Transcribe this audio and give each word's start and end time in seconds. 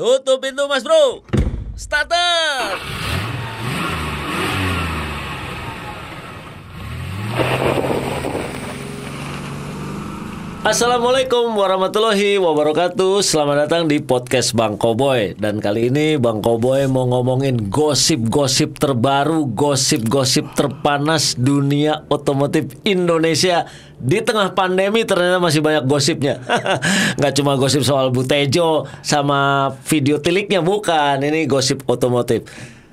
Tutup 0.00 0.40
pintu 0.40 0.64
mas 0.64 0.80
bro. 0.82 1.20
Starter 1.76 3.09
Assalamualaikum 10.60 11.56
warahmatullahi 11.56 12.36
wabarakatuh. 12.36 13.24
Selamat 13.24 13.64
datang 13.64 13.88
di 13.88 13.96
podcast 13.96 14.52
Bang 14.52 14.76
Koboy 14.76 15.32
Dan 15.32 15.56
kali 15.56 15.88
ini 15.88 16.20
Bang 16.20 16.44
Koboy 16.44 16.84
mau 16.84 17.08
ngomongin 17.08 17.72
gosip-gosip 17.72 18.76
terbaru 18.76 19.48
Gosip-gosip 19.56 20.52
terpanas 20.52 21.32
dunia 21.40 22.04
otomotif 22.12 22.76
Indonesia. 22.84 23.64
Di 23.96 24.20
tengah 24.20 24.52
pandemi 24.52 25.08
ternyata 25.08 25.40
masih 25.40 25.64
banyak 25.64 25.88
gosipnya. 25.88 26.44
Nggak 27.16 27.40
cuma 27.40 27.56
gosip 27.56 27.80
soal 27.80 28.12
Butejo 28.12 28.84
Sama 29.00 29.72
video 29.88 30.20
tiliknya 30.20 30.60
bukan. 30.60 31.24
Ini 31.24 31.48
gosip 31.48 31.88
otomotif 31.88 32.44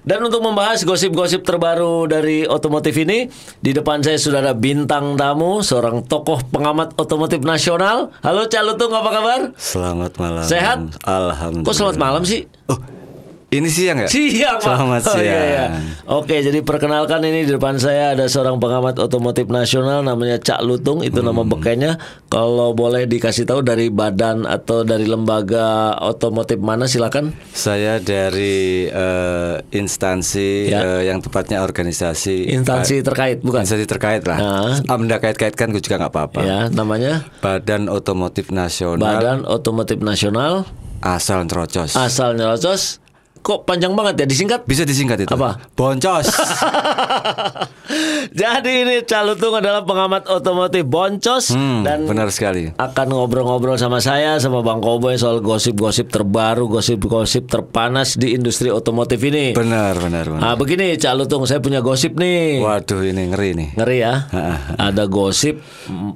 dan 0.07 0.23
untuk 0.23 0.39
membahas 0.39 0.87
gosip-gosip 0.87 1.43
terbaru 1.43 2.07
dari 2.07 2.47
otomotif 2.47 2.95
ini, 2.95 3.27
di 3.59 3.75
depan 3.75 3.99
saya 3.99 4.15
sudah 4.15 4.39
ada 4.39 4.55
bintang 4.55 5.19
tamu, 5.19 5.59
seorang 5.59 6.07
tokoh 6.07 6.39
pengamat 6.47 6.95
otomotif 6.95 7.43
nasional. 7.43 8.15
Halo 8.23 8.47
Cak 8.47 8.63
Lutung, 8.63 8.95
apa 8.95 9.09
kabar? 9.11 9.39
Selamat 9.59 10.15
malam. 10.15 10.47
Sehat? 10.47 10.79
Alhamdulillah. 11.03 11.67
Kok 11.67 11.75
selamat 11.75 11.97
malam 11.99 12.23
sih? 12.23 12.47
Oh, 12.71 12.79
ini 13.49 13.67
siang 13.67 13.95
ya? 13.97 14.07
Siang, 14.07 14.59
Pak. 14.59 14.67
Selamat 14.67 15.01
Oh, 15.01 15.15
siang. 15.15 15.23
iya, 15.23 15.39
iya. 15.41 15.65
Oke, 16.05 16.35
jadi 16.37 16.59
perkenalkan 16.61 17.23
ini 17.23 17.41
di 17.41 17.51
depan 17.53 17.75
saya 17.75 18.11
ada 18.11 18.25
seorang 18.25 18.57
pengamat 18.57 18.95
otomotif 18.97 19.47
nasional 19.47 20.01
namanya 20.01 20.35
Cak 20.37 20.59
Lutung, 20.61 20.99
itu 20.99 21.19
nama 21.21 21.39
Hmm. 21.39 21.47
bekenya. 21.49 21.95
Kalau 22.25 22.71
boleh 22.73 23.03
dikasih 23.03 23.43
tahu 23.43 23.61
dari 23.61 23.87
badan 23.87 24.43
atau 24.43 24.83
dari 24.83 25.07
lembaga 25.07 25.63
otomotif 25.97 26.59
mana 26.59 26.85
silakan. 26.85 27.31
Saya 27.49 27.97
dari 27.97 28.83
eh, 28.85 29.55
instansi 29.71 30.67
Ya. 30.67 30.83
eh, 30.83 31.01
yang 31.05 31.19
tepatnya 31.19 31.63
organisasi 31.63 32.51
Instansi 32.51 32.99
eh, 32.99 33.01
terkait 33.01 33.39
bukan? 33.39 33.63
instansi 33.63 33.85
terkait 33.85 34.23
lah. 34.23 34.37
Nah. 34.37 34.75
Anda 34.89 35.17
kait-kaitkan 35.17 35.71
gue 35.71 35.79
juga 35.79 35.95
nggak 35.97 36.11
apa-apa. 36.11 36.39
Ya, 36.41 36.59
namanya 36.67 37.23
Badan 37.39 37.87
Otomotif 37.87 38.51
Nasional 38.51 38.99
Badan 38.99 39.39
Otomotif 39.43 39.97
Nasional 39.97 40.67
asal 40.99 41.47
Nerocos. 41.47 41.95
asal 41.95 42.33
nyerocos. 42.33 42.99
Kok 43.39 43.63
panjang 43.63 43.91
banget 43.91 44.19
ya 44.19 44.25
disingkat? 44.25 44.63
Bisa 44.63 44.83
disingkat 44.83 45.21
itu. 45.21 45.29
Apa? 45.29 45.61
Boncos. 45.71 46.27
Jadi 48.29 48.71
ini 48.77 48.95
Calutung 49.01 49.55
adalah 49.55 49.81
pengamat 49.81 50.27
otomotif 50.27 50.83
boncos 50.83 51.49
Hmm, 51.49 51.81
dan 51.81 52.03
benar 52.03 52.27
sekali. 52.27 52.69
akan 52.73 53.07
ngobrol-ngobrol 53.09 53.75
sama 53.75 53.97
saya 53.97 54.35
sama 54.37 54.59
Bang 54.59 54.79
Koboy 54.79 55.15
soal 55.15 55.39
gosip-gosip 55.39 56.07
terbaru, 56.07 56.67
gosip-gosip 56.67 57.47
terpanas 57.47 58.13
di 58.13 58.33
industri 58.33 58.67
otomotif 58.67 59.21
ini. 59.21 59.53
benar, 59.53 59.95
benar, 59.95 60.27
benar. 60.27 60.41
Nah, 60.41 60.53
begini 60.53 60.93
Cak 60.93 61.13
Lutung, 61.15 61.43
saya 61.43 61.57
punya 61.57 61.79
gosip 61.79 62.13
nih. 62.13 62.59
Waduh, 62.59 63.01
ini 63.01 63.23
ngeri 63.27 63.49
nih. 63.55 63.69
Ngeri 63.75 63.97
ya. 63.97 64.13
Ada 64.87 65.07
gosip 65.07 65.63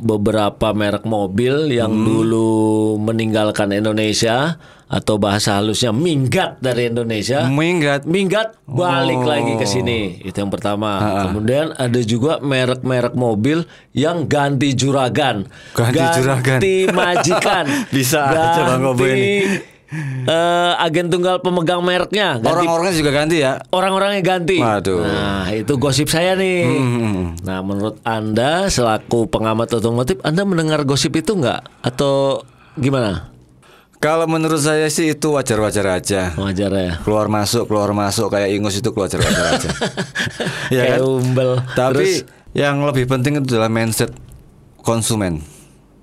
beberapa 0.02 0.72
merek 0.72 1.04
mobil 1.04 1.72
yang 1.72 1.92
Hmm. 1.92 2.04
dulu 2.04 2.50
meninggalkan 2.98 3.72
Indonesia 3.72 4.56
atau 4.92 5.16
bahasa 5.16 5.56
halusnya 5.56 5.90
minggat 5.90 6.60
dari 6.60 6.92
Indonesia. 6.92 7.48
Minggat. 7.48 8.04
Minggat 8.04 8.60
balik 8.62 9.18
Oh. 9.18 9.26
lagi 9.26 9.56
ke 9.56 9.64
sini. 9.64 10.20
Itu 10.20 10.36
yang 10.36 10.52
pertama. 10.52 11.00
Kemudian 11.26 11.72
ada 11.72 12.00
juga 12.02 12.38
merek-merek 12.38 13.16
mobil 13.16 13.64
yang 13.92 14.28
ganti 14.28 14.76
juragan. 14.76 15.48
Ganti 15.72 16.04
juragan. 16.20 16.60
majikan. 16.92 17.88
Bisa 17.88 18.20
aja 18.28 18.68
Bang 18.68 18.84
Ganti, 18.84 19.08
ini. 19.08 19.32
eh, 20.24 20.74
agen 20.78 21.08
tunggal 21.08 21.40
pemegang 21.40 21.80
mereknya. 21.80 22.36
Ganti 22.38 22.52
Orang-orangnya 22.52 22.94
juga 22.94 23.12
ganti 23.14 23.38
ya. 23.40 23.64
orang-orangnya 23.72 24.22
ganti. 24.22 24.60
Waduh. 24.60 25.00
Hmm, 25.00 25.08
Nah, 25.08 25.48
itu 25.52 25.74
gosip 25.76 26.08
saya 26.08 26.36
nih. 26.36 26.68
Nah, 27.42 27.64
menurut 27.64 27.96
Anda 28.02 28.68
selaku 28.68 29.28
pengamat 29.28 29.72
otomotif, 29.74 30.20
Anda 30.22 30.44
mendengar 30.44 30.84
gosip 30.84 31.16
itu 31.16 31.32
nggak 31.34 31.64
atau 31.82 32.44
gimana? 32.76 33.31
Kalau 34.02 34.26
menurut 34.26 34.58
saya 34.58 34.90
sih 34.90 35.14
itu 35.14 35.28
wajar-wajar 35.30 35.86
aja. 35.94 36.34
Wajar 36.34 36.72
ya. 36.74 36.98
keluar 37.06 37.30
masuk 37.30 37.70
keluar 37.70 37.94
masuk 37.94 38.34
kayak 38.34 38.50
ingus 38.52 38.76
itu 38.76 38.90
keluar 38.90 39.06
wajar 39.08 39.22
aja 39.22 39.70
ya 40.74 40.82
Kayak 40.84 40.98
kan 40.98 41.02
umbel. 41.06 41.52
tapi 41.72 41.94
Terus, 42.18 42.26
yang 42.52 42.82
lebih 42.82 43.06
penting 43.06 43.38
itu 43.38 43.54
adalah 43.54 43.70
mindset 43.70 44.10
konsumen 44.78 45.46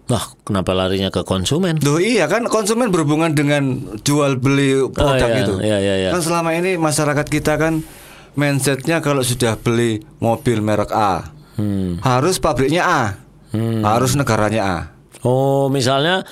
Lah, 0.06 0.24
kenapa 0.40 0.72
larinya 0.72 1.10
ke 1.10 1.20
konsumen? 1.20 1.76
Duh 1.76 1.98
iya 1.98 2.24
kan 2.24 2.46
konsumen 2.46 2.88
berhubungan 2.88 3.28
dengan 3.28 3.76
jual 4.00 4.38
beli 4.38 4.80
produk 4.88 5.28
iya, 5.28 5.42
itu 5.42 5.54
iya, 5.60 5.78
iya, 5.78 5.94
iya. 5.98 6.10
kan 6.14 6.22
selama 6.22 6.54
ini 6.54 6.78
masyarakat 6.78 7.26
kita 7.26 7.58
kan 7.58 7.84
mindsetnya 8.32 9.02
kalau 9.02 9.20
sudah 9.20 9.58
beli 9.58 9.98
mobil 10.16 10.62
merek 10.62 10.88
A 10.90 11.34
Hmm. 11.58 11.98
harus 12.00 12.38
pabriknya 12.38 12.86
A 12.86 13.02
harus 13.82 14.14
negaranya 14.14 14.62
A 14.62 14.78
Oh, 15.20 15.66
misalnya 15.66 16.22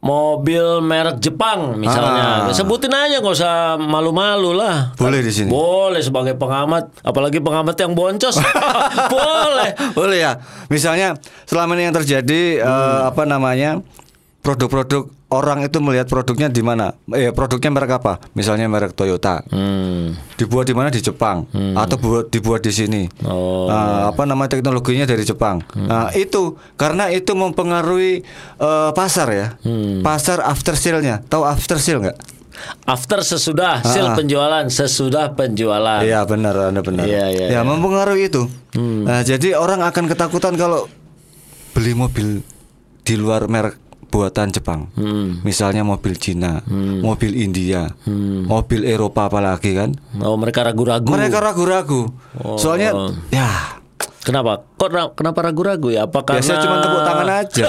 mobil 0.00 0.80
merek 0.80 1.20
Jepang 1.20 1.76
misalnya. 1.76 2.48
Ah. 2.48 2.52
Sebutin 2.56 2.92
aja 2.92 3.20
nggak 3.20 3.36
usah 3.36 3.76
malu-malu 3.76 4.56
lah. 4.56 4.96
boleh 4.96 5.20
di 5.20 5.28
sini 5.28 5.52
Boleh 5.52 6.00
sebagai 6.00 6.34
pengamat, 6.40 7.04
apalagi 7.04 7.38
pengamat 7.38 7.76
yang 7.76 7.92
boncos. 7.92 8.40
Boleh. 9.14 9.76
Boleh 9.92 10.18
ya. 10.18 10.32
Misalnya 10.72 11.20
selama 11.44 11.76
ini 11.76 11.92
yang 11.92 11.96
terjadi 11.96 12.64
eh, 12.64 13.00
apa 13.06 13.28
namanya? 13.28 13.84
produk-produk 14.40 15.19
orang 15.30 15.62
itu 15.64 15.78
melihat 15.78 16.10
produknya 16.10 16.50
di 16.50 16.60
mana? 16.60 16.92
Eh 17.14 17.30
produknya 17.30 17.70
merek 17.70 18.02
apa? 18.02 18.18
Misalnya 18.34 18.66
merek 18.66 18.92
Toyota. 18.92 19.40
Hmm. 19.48 20.18
Dibuat 20.34 20.66
di 20.66 20.74
mana 20.74 20.90
di 20.90 20.98
Jepang 20.98 21.46
atau 21.50 21.96
buat 21.96 22.28
dibuat 22.28 22.66
di 22.66 22.72
sini. 22.74 23.02
Oh. 23.22 23.70
Nah, 23.70 24.10
apa 24.10 24.26
nama 24.26 24.50
teknologinya 24.50 25.06
dari 25.06 25.22
Jepang. 25.22 25.62
Nah, 25.78 26.10
itu 26.12 26.58
karena 26.74 27.08
itu 27.08 27.32
mempengaruhi 27.32 28.26
eh, 28.58 28.90
pasar 28.92 29.28
ya. 29.30 29.46
Pasar 30.02 30.42
after 30.42 30.74
sale-nya. 30.74 31.22
Tahu 31.22 31.42
after 31.46 31.78
sale 31.78 32.02
nggak? 32.10 32.18
After 32.84 33.24
sesudah 33.24 33.80
sale 33.80 34.12
Ah. 34.12 34.16
penjualan, 34.18 34.64
sesudah 34.68 35.32
penjualan. 35.32 36.04
Iya 36.04 36.28
benar, 36.28 36.68
anda 36.68 36.84
benar. 36.84 37.08
Iya, 37.08 37.32
iya, 37.32 37.46
ya 37.48 37.60
iya. 37.60 37.60
mempengaruhi 37.64 38.28
itu. 38.28 38.52
Nah, 38.76 39.24
jadi 39.24 39.56
orang 39.56 39.80
akan 39.80 40.04
ketakutan 40.10 40.60
kalau 40.60 40.84
beli 41.72 41.96
mobil 41.96 42.44
di 43.00 43.14
luar 43.16 43.48
merek 43.48 43.80
buatan 44.10 44.50
Jepang. 44.50 44.90
Hmm. 44.92 45.38
Misalnya 45.40 45.80
mobil 45.80 46.12
Cina, 46.14 46.60
mobil 47.00 47.32
India, 47.34 47.88
mobil 48.44 48.84
Eropa 48.84 49.26
apalagi 49.26 49.72
kan. 49.72 49.94
Oh, 50.18 50.34
mereka 50.34 50.60
ragu-ragu. 50.60 51.06
Mereka 51.06 51.38
ragu-ragu. 51.38 52.10
Oh. 52.36 52.58
Soalnya 52.58 52.90
ya 53.30 53.78
Kenapa? 54.20 54.60
Kok 54.76 54.90
ra- 54.92 55.12
kenapa 55.16 55.40
ragu-ragu 55.40 55.88
ya? 55.88 56.04
Apa 56.04 56.20
karena 56.20 56.44
biasanya 56.44 56.60
cuma 56.60 56.76
tepuk 56.78 57.02
tangan 57.02 57.28
aja. 57.40 57.68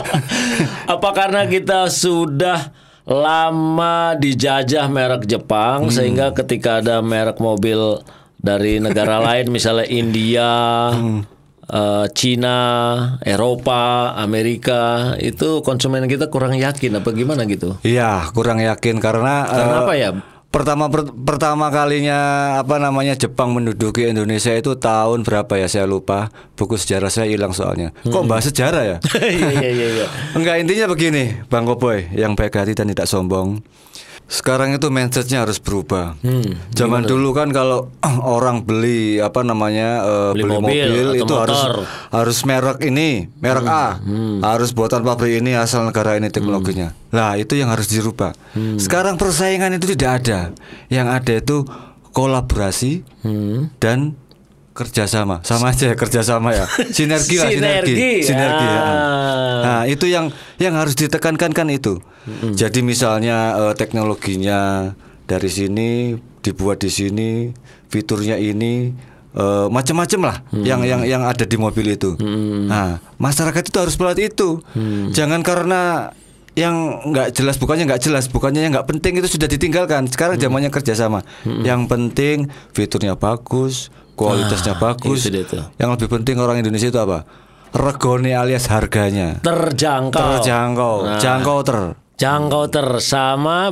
Apa 0.96 1.08
karena 1.12 1.42
kita 1.44 1.88
sudah 1.88 2.72
lama 3.04 4.16
dijajah 4.16 4.88
merek 4.88 5.24
Jepang 5.24 5.88
Hmm. 5.88 5.92
sehingga 5.92 6.32
ketika 6.32 6.80
ada 6.80 7.00
merek 7.00 7.36
mobil 7.36 8.00
dari 8.38 8.78
negara 8.78 9.18
lain 9.18 9.48
misalnya 9.48 9.84
India, 9.84 10.50
Hmm. 10.88 11.24
Eh, 11.68 12.06
Cina, 12.16 12.58
Eropa, 13.22 14.12
Amerika 14.16 15.14
itu 15.20 15.60
konsumen 15.62 16.08
kita 16.08 16.32
kurang 16.32 16.56
yakin 16.56 16.98
apa 16.98 17.12
gimana 17.12 17.44
gitu? 17.44 17.76
Iya, 17.84 18.28
kurang 18.32 18.58
yakin 18.58 18.98
karena 18.98 19.44
Karena 19.46 19.76
eh, 19.76 19.82
apa 19.84 19.94
ya? 19.94 20.10
Pertama 20.48 20.88
per- 20.88 21.12
pertama 21.12 21.68
kalinya 21.68 22.16
apa 22.64 22.80
namanya 22.80 23.12
Jepang 23.12 23.52
menduduki 23.52 24.08
Indonesia 24.08 24.48
itu 24.56 24.80
tahun 24.80 25.20
berapa 25.20 25.60
ya 25.60 25.68
saya 25.68 25.84
lupa 25.84 26.32
buku 26.56 26.80
sejarah 26.80 27.12
saya 27.12 27.28
hilang 27.28 27.52
soalnya 27.52 27.92
kok 28.00 28.24
bahas 28.24 28.48
sejarah 28.48 28.80
ya 28.80 28.96
Iya 29.28 29.52
iya 29.60 29.68
iya. 29.68 29.88
iya. 29.92 30.06
enggak 30.32 30.56
intinya 30.64 30.88
begini 30.88 31.36
Bang 31.52 31.68
Koboy 31.68 32.08
yang 32.16 32.32
baik 32.32 32.56
hati 32.56 32.72
dan 32.72 32.88
tidak 32.88 33.04
sombong 33.04 33.60
sekarang 34.28 34.70
itu 34.70 34.86
mindsetnya 34.88 35.40
harus 35.40 35.56
berubah. 35.56 36.20
Zaman 36.70 37.02
dulu 37.02 37.32
kan 37.32 37.48
kalau 37.48 37.88
orang 38.36 38.60
beli 38.60 39.16
apa 39.18 39.40
namanya 39.40 40.04
eh, 40.04 40.30
Beli 40.36 40.42
beli, 40.44 40.52
mobil 40.54 40.84
mobil, 40.84 41.08
itu 41.18 41.32
harus 41.32 41.56
motor. 41.58 41.74
harus 42.12 42.38
merek 42.44 42.78
ini 42.84 43.08
merek 43.34 43.64
A. 43.64 43.96
harus 44.44 44.70
buatan 44.70 45.00
pabrik 45.00 45.40
ini 45.40 45.52
asal 45.52 45.82
negara 45.82 46.14
ini 46.14 46.28
teknologinya. 46.28 46.92
Lah 47.08 47.34
itu 47.34 47.56
yang 47.56 47.68
harus 47.68 47.88
dirubah. 47.88 48.36
Sekarang 48.76 49.16
persaingan 49.16 49.72
itu 49.72 49.96
tidak 49.96 50.22
ada. 50.22 50.52
Yang 50.86 51.08
ada 51.08 51.32
itu 51.34 51.56
kolaborasi 52.12 52.92
Hmm. 53.18 53.72
dan 53.78 54.12
kerjasama 54.78 55.42
sama. 55.42 55.74
Aja 55.74 55.90
ya 55.90 55.96
kerjasama 55.98 56.54
ya. 56.54 56.64
Sinergi 56.96 57.36
lah 57.36 57.50
sinergi. 57.50 57.94
Sinergi. 57.98 58.12
sinergi 58.22 58.66
ya. 58.70 58.78
Ah. 58.78 59.58
nah 59.58 59.80
itu 59.84 60.06
yang 60.06 60.30
yang 60.62 60.78
harus 60.78 60.94
ditekankan 60.94 61.50
kan 61.50 61.66
itu. 61.66 61.98
Jadi 62.54 62.86
misalnya 62.86 63.36
eh, 63.58 63.74
teknologinya 63.74 64.92
dari 65.26 65.50
sini 65.50 66.14
dibuat 66.38 66.78
di 66.78 66.88
sini 66.88 67.50
fiturnya 67.90 68.38
ini 68.38 68.94
eh, 69.34 69.66
macam-macam 69.68 70.20
lah 70.30 70.36
yang 70.54 70.86
yang 70.86 71.02
yang 71.02 71.22
ada 71.26 71.42
di 71.42 71.58
mobil 71.58 71.98
itu. 71.98 72.14
Nah 72.70 73.02
masyarakat 73.18 73.62
itu 73.66 73.78
harus 73.82 73.98
melihat 73.98 74.30
itu. 74.30 74.62
Jangan 75.10 75.42
karena 75.42 76.14
yang 76.58 76.74
nggak 77.06 77.38
jelas 77.38 77.54
bukannya 77.54 77.86
nggak 77.86 78.02
jelas 78.02 78.26
bukannya 78.26 78.66
yang 78.66 78.74
nggak 78.74 78.88
penting 78.90 79.22
itu 79.22 79.30
sudah 79.30 79.46
ditinggalkan. 79.46 80.10
Sekarang 80.10 80.34
Hmm. 80.36 80.42
zamannya 80.42 80.70
kerjasama. 80.74 81.22
Yang 81.46 81.80
penting 81.86 82.36
fiturnya 82.74 83.14
bagus 83.14 83.94
kualitasnya 84.18 84.74
Ah, 84.74 84.80
bagus 84.90 85.22
tuh. 85.24 85.62
yang 85.76 85.94
lebih 85.94 86.10
penting 86.10 86.36
orang 86.36 86.58
Indonesia 86.58 86.90
itu 86.90 86.98
apa 86.98 87.22
regone 87.70 88.34
alias 88.34 88.66
harganya 88.66 89.38
terjangkau. 89.38 90.18
terjangkau 90.18 90.94
Nah, 91.06 91.18
jangkau 91.18 91.58
ter 91.62 91.78
Jangkau 92.18 92.66
tersama 92.66 93.70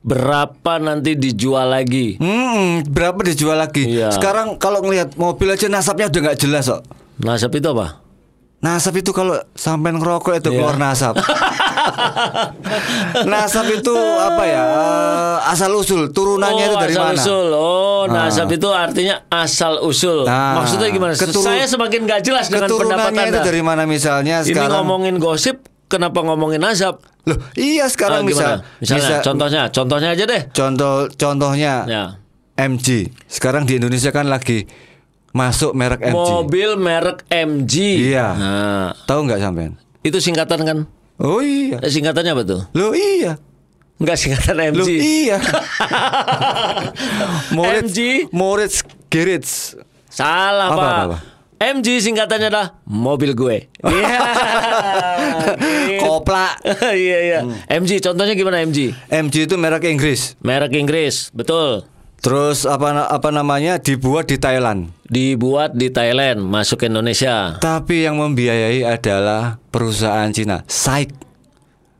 berapa 0.00 0.80
nanti 0.80 1.12
dijual 1.12 1.68
lagi? 1.68 2.16
Hmm, 2.16 2.88
berapa 2.88 3.20
dijual 3.20 3.54
lagi? 3.54 3.84
Iya. 3.84 4.08
Sekarang 4.10 4.56
kalau 4.56 4.80
ngelihat 4.80 5.12
mobil 5.14 5.52
aja 5.52 5.68
nasabnya 5.68 6.08
udah 6.08 6.20
nggak 6.24 6.40
jelas 6.40 6.66
kok. 6.66 6.80
Nasab 7.20 7.52
itu 7.52 7.68
apa? 7.68 8.00
Nasab 8.58 8.96
itu 8.96 9.12
kalau 9.12 9.36
sampai 9.52 9.92
ngerokok 9.92 10.32
itu 10.34 10.48
Iya. 10.48 10.56
keluar 10.56 10.76
nasab. 10.76 11.20
nasab 13.26 13.66
itu 13.68 13.94
apa 14.18 14.42
ya? 14.44 14.62
eh, 14.62 15.36
asal 15.48 15.70
usul 15.72 16.10
turunannya 16.10 16.64
itu 16.64 16.76
dari 16.78 16.94
asal 16.94 17.04
mana? 17.04 17.18
usul. 17.18 17.46
Oh, 17.52 18.02
nasab 18.06 18.48
itu 18.48 18.68
artinya 18.68 19.16
asal 19.28 19.72
usul. 19.80 20.24
Nah, 20.24 20.58
Maksudnya 20.58 20.88
gimana? 20.88 21.12
keturun- 21.12 21.44
Saya 21.44 21.64
semakin 21.64 22.00
gak 22.04 22.20
jelas 22.22 22.46
dengan 22.46 22.68
pendapat 22.68 23.10
Anda. 23.10 23.24
itu 23.28 23.40
dari 23.42 23.60
mana 23.60 23.82
misalnya 23.84 24.40
Ini 24.40 24.48
sekarang? 24.48 24.72
ngomongin 24.80 25.16
gosip, 25.16 25.60
kenapa 25.86 26.20
ngomongin 26.20 26.58
nasab? 26.58 27.02
Loh, 27.22 27.38
iya 27.54 27.86
sekarang 27.86 28.24
Ah, 28.24 28.28
gimana? 28.28 28.54
bisa, 28.58 28.76
Misalnya, 28.80 28.98
bisa- 28.98 29.22
contohnya, 29.22 29.62
contohnya 29.70 30.08
aja 30.10 30.24
deh. 30.26 30.42
contoh 30.50 30.94
contohnya 31.12 31.74
Ya. 31.84 32.04
MG. 32.54 33.10
Sekarang 33.26 33.62
di 33.62 33.76
Indonesia 33.76 34.10
kan 34.10 34.26
lagi 34.26 34.66
masuk 35.32 35.72
merek 35.72 36.02
MG. 36.02 36.12
Mobil 36.12 36.70
merek 36.76 37.22
MG. 37.26 37.74
Iya. 38.10 38.26
Nah, 38.32 38.88
Tahu 39.04 39.20
nggak 39.24 39.38
sampean? 39.38 39.78
itu 40.02 40.18
singkatan 40.18 40.60
kan? 40.60 40.78
Oh 41.22 41.38
iya. 41.38 41.78
Singkatannya 41.78 42.32
apa 42.34 42.42
tuh? 42.42 42.60
Loh 42.74 42.92
iya. 42.92 43.38
Enggak 44.02 44.18
singkatan 44.18 44.74
MG. 44.74 44.88
iya. 44.98 45.38
Moritz, 47.56 47.94
MG. 47.94 47.98
Moritz 48.34 48.76
Gerits. 49.06 49.78
Salah, 50.10 50.68
Apa, 50.68 50.76
Pak. 50.76 50.90
apa, 50.90 51.02
apa? 51.06 51.18
MG 51.62 52.02
singkatannya 52.02 52.50
adalah 52.50 52.68
mobil 52.84 53.32
gue. 53.32 53.56
Iya. 55.82 55.98
Koplak. 56.02 56.58
Iya, 56.98 57.18
iya. 57.22 57.38
MG 57.70 58.02
contohnya 58.02 58.34
gimana 58.34 58.58
MG? 58.60 58.90
MG 59.06 59.46
itu 59.46 59.54
merek 59.54 59.86
Inggris. 59.86 60.34
Merek 60.42 60.74
Inggris, 60.74 61.30
betul. 61.30 61.86
Terus 62.22 62.64
apa 62.64 63.10
apa 63.10 63.28
namanya 63.28 63.82
dibuat 63.82 64.30
di 64.30 64.38
Thailand. 64.38 64.94
Dibuat 65.04 65.74
di 65.74 65.90
Thailand, 65.90 66.38
masuk 66.38 66.80
ke 66.80 66.86
Indonesia. 66.86 67.58
Tapi 67.58 68.06
yang 68.06 68.16
membiayai 68.16 68.86
adalah 68.86 69.58
perusahaan 69.68 70.30
Cina, 70.30 70.62
SAIC. 70.64 71.10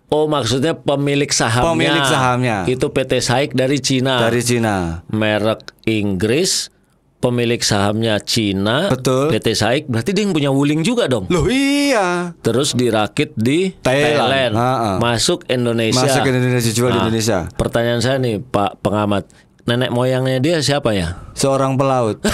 Oh, 0.09 0.29
maksudnya 0.29 0.77
pemilik 0.77 1.27
sahamnya. 1.27 1.73
Pemilik 1.73 2.05
sahamnya. 2.05 2.57
Itu 2.69 2.93
PT 2.93 3.19
Saik 3.19 3.57
dari 3.57 3.81
Cina. 3.81 4.21
Dari 4.21 4.45
Cina. 4.45 5.01
merek 5.09 5.73
Inggris, 5.89 6.69
pemilik 7.19 7.57
sahamnya 7.59 8.21
Cina, 8.21 8.93
Betul. 8.93 9.33
PT 9.33 9.57
Saik, 9.57 9.83
berarti 9.89 10.13
dia 10.13 10.29
yang 10.29 10.37
punya 10.37 10.53
Wuling 10.53 10.85
juga 10.85 11.09
dong. 11.09 11.25
Loh 11.33 11.49
iya. 11.49 12.37
Terus 12.45 12.77
dirakit 12.77 13.33
di 13.35 13.73
Thailand. 13.81 14.21
Thailand, 14.21 14.53
Ha-ha. 14.53 14.91
masuk 15.01 15.49
Indonesia. 15.49 16.05
Masuk 16.05 16.21
ke 16.21 16.31
Indonesia, 16.31 16.71
jual 16.71 16.91
di 16.93 16.95
Nah, 16.95 17.05
Indonesia. 17.09 17.39
Pertanyaan 17.57 18.01
saya 18.05 18.21
nih, 18.21 18.37
Pak 18.45 18.85
pengamat, 18.85 19.25
nenek 19.69 19.91
moyangnya 19.95 20.39
dia 20.43 20.57
siapa 20.61 20.95
ya? 20.95 21.19
Seorang 21.35 21.79
pelaut. 21.79 22.19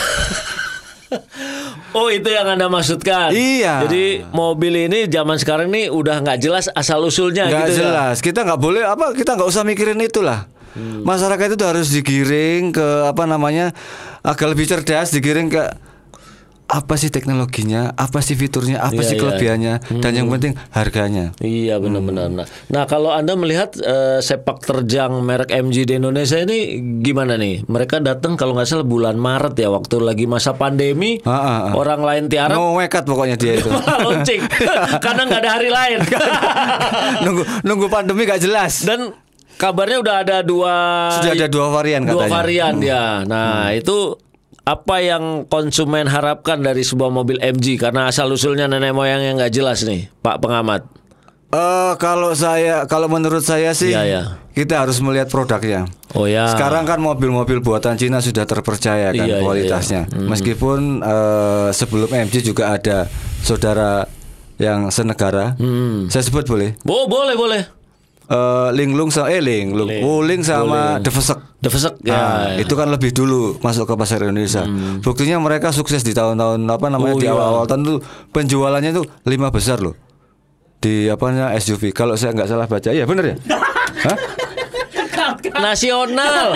Oh 1.97 2.13
itu 2.13 2.29
yang 2.29 2.45
anda 2.45 2.69
maksudkan? 2.69 3.33
Iya. 3.33 3.89
Jadi 3.89 4.21
mobil 4.29 4.87
ini 4.87 5.09
zaman 5.09 5.41
sekarang 5.41 5.73
ini 5.73 5.89
udah 5.89 6.21
nggak 6.21 6.39
jelas 6.39 6.69
asal 6.77 7.01
usulnya 7.01 7.49
nggak 7.49 7.65
gitu 7.65 7.73
ya? 7.73 7.79
jelas. 7.81 8.17
Kita 8.21 8.45
nggak 8.45 8.61
boleh 8.61 8.85
apa 8.85 9.17
kita 9.17 9.35
nggak 9.35 9.49
usah 9.49 9.65
mikirin 9.65 9.97
itulah. 10.05 10.47
Hmm. 10.77 11.03
Masyarakat 11.03 11.57
itu 11.57 11.65
harus 11.65 11.89
digiring 11.89 12.77
ke 12.77 12.87
apa 13.09 13.25
namanya 13.25 13.73
agak 14.21 14.53
lebih 14.53 14.69
cerdas, 14.69 15.11
digiring 15.17 15.49
ke 15.49 15.65
apa 16.69 17.01
sih 17.01 17.09
teknologinya, 17.09 17.97
apa 17.97 18.21
sih 18.21 18.37
fiturnya, 18.37 18.85
apa 18.85 19.01
Iya, 19.01 19.09
sih 19.09 19.17
iya. 19.17 19.23
kelebihannya, 19.25 19.75
dan 20.05 20.13
yang 20.13 20.29
penting 20.29 20.53
harganya. 20.69 21.33
Iya 21.41 21.81
benar-benar. 21.81 22.29
Nah, 22.29 22.45
nah 22.69 22.85
kalau 22.85 23.09
anda 23.09 23.33
melihat 23.41 23.73
eh, 23.81 24.21
sepak 24.21 24.61
terjang 24.61 25.17
merek 25.25 25.49
MG 25.49 25.89
di 25.89 25.97
Indonesia 25.97 26.37
ini 26.37 26.77
gimana 27.01 27.41
nih? 27.41 27.65
Mereka 27.65 28.05
datang 28.05 28.37
kalau 28.37 28.53
nggak 28.53 28.69
salah 28.69 28.85
bulan 28.85 29.17
Maret 29.17 29.57
ya 29.57 29.73
waktu 29.73 29.97
lagi 29.97 30.29
masa 30.29 30.53
pandemi. 30.53 31.17
Ah, 31.25 31.33
ah, 31.33 31.59
ah. 31.69 31.73
Orang 31.73 32.05
lain 32.05 32.29
tiarap 32.29 32.53
No 32.53 32.77
wekat 32.77 33.09
pokoknya 33.09 33.41
dia 33.41 33.57
itu. 33.57 33.73
launching 34.05 34.45
karena 35.05 35.21
nggak 35.25 35.41
ada 35.41 35.51
hari 35.57 35.71
lain. 35.73 35.99
nunggu 37.25 37.43
nunggu 37.65 37.87
pandemi 37.89 38.29
gak 38.29 38.45
jelas. 38.45 38.85
Dan 38.85 39.17
kabarnya 39.57 40.05
udah 40.05 40.15
ada 40.21 40.37
dua 40.45 40.75
Sudah 41.17 41.33
ada 41.33 41.49
dua 41.49 41.67
varian 41.73 42.05
dua 42.05 42.13
katanya. 42.13 42.29
Hmm. 42.29 42.37
varian 42.37 42.75
ya. 42.85 43.05
Nah 43.25 43.73
itu 43.73 44.28
apa 44.69 45.01
yang 45.01 45.49
konsumen 45.49 46.05
harapkan 46.05 46.61
dari 46.61 46.85
sebuah 46.85 47.09
mobil 47.09 47.41
MG 47.41 47.81
karena 47.81 48.13
asal 48.13 48.29
usulnya 48.29 48.69
nenek 48.69 48.93
moyang 48.93 49.25
yang 49.25 49.41
nggak 49.41 49.49
jelas 49.57 49.81
nih, 49.89 50.13
Pak 50.21 50.45
pengamat. 50.45 50.85
Eh 51.49 51.93
kalau 51.97 52.37
saya 52.37 52.85
kalau 52.85 53.09
menurut 53.09 53.41
saya 53.41 53.73
sih 53.73 53.97
Iya, 53.97 54.05
iya. 54.05 54.23
kita 54.53 54.85
harus 54.85 55.01
melihat 55.01 55.33
produknya. 55.33 55.89
Oh 56.13 56.29
ya. 56.29 56.53
Sekarang 56.53 56.85
kan 56.85 57.01
mobil-mobil 57.01 57.65
buatan 57.65 57.97
Cina 57.97 58.21
sudah 58.21 58.45
terpercaya 58.45 59.17
kan 59.17 59.25
Iya, 59.25 59.41
iya, 59.41 59.41
kualitasnya. 59.41 60.03
iya. 60.05 60.13
Hmm. 60.13 60.29
Meskipun 60.29 61.01
eh, 61.01 61.69
sebelum 61.73 62.13
MG 62.13 62.45
juga 62.45 62.77
ada 62.77 63.09
saudara 63.41 64.05
yang 64.61 64.93
senegara. 64.93 65.57
Hmm. 65.57 66.13
Saya 66.13 66.29
sebut 66.29 66.45
boleh. 66.45 66.77
Oh 66.85 67.09
boleh 67.09 67.33
boleh. 67.33 67.63
Eh, 68.29 68.69
Linglung 68.77 69.09
sama 69.09 69.33
eh 69.33 69.41
Linglung, 69.41 69.89
Ling. 69.89 70.05
Wuling 70.05 70.43
sama 70.45 71.01
Devesek. 71.01 71.41
Devesek 71.65 71.97
ya. 72.05 72.13
Nah, 72.13 72.61
itu 72.61 72.77
kan 72.77 72.93
lebih 72.93 73.09
dulu 73.17 73.57
masuk 73.65 73.89
ke 73.89 73.95
pasar 73.97 74.21
Indonesia. 74.21 74.69
Buktinya 75.01 75.41
mereka 75.41 75.73
sukses 75.73 76.05
di 76.05 76.13
tahun-tahun 76.13 76.61
apa 76.69 76.87
namanya 76.93 77.17
Hmm. 77.17 77.17
Oh, 77.17 77.23
di 77.25 77.25
iya. 77.25 77.33
awal-awal 77.33 77.65
tahun 77.65 77.81
itu 77.89 77.95
penjualannya 78.37 78.91
itu 78.93 79.03
lima 79.25 79.49
besar 79.49 79.81
loh. 79.81 79.97
Di 80.77 81.09
apa 81.09 81.25
namanya 81.33 81.57
SUV. 81.57 81.97
Kalau 81.97 82.21
saya 82.21 82.37
nggak 82.37 82.49
salah 82.53 82.69
baca, 82.69 82.93
ya 82.93 83.09
bener 83.09 83.25
ya? 83.33 83.37
Hah? 84.07 84.17
Nasional. 85.49 86.47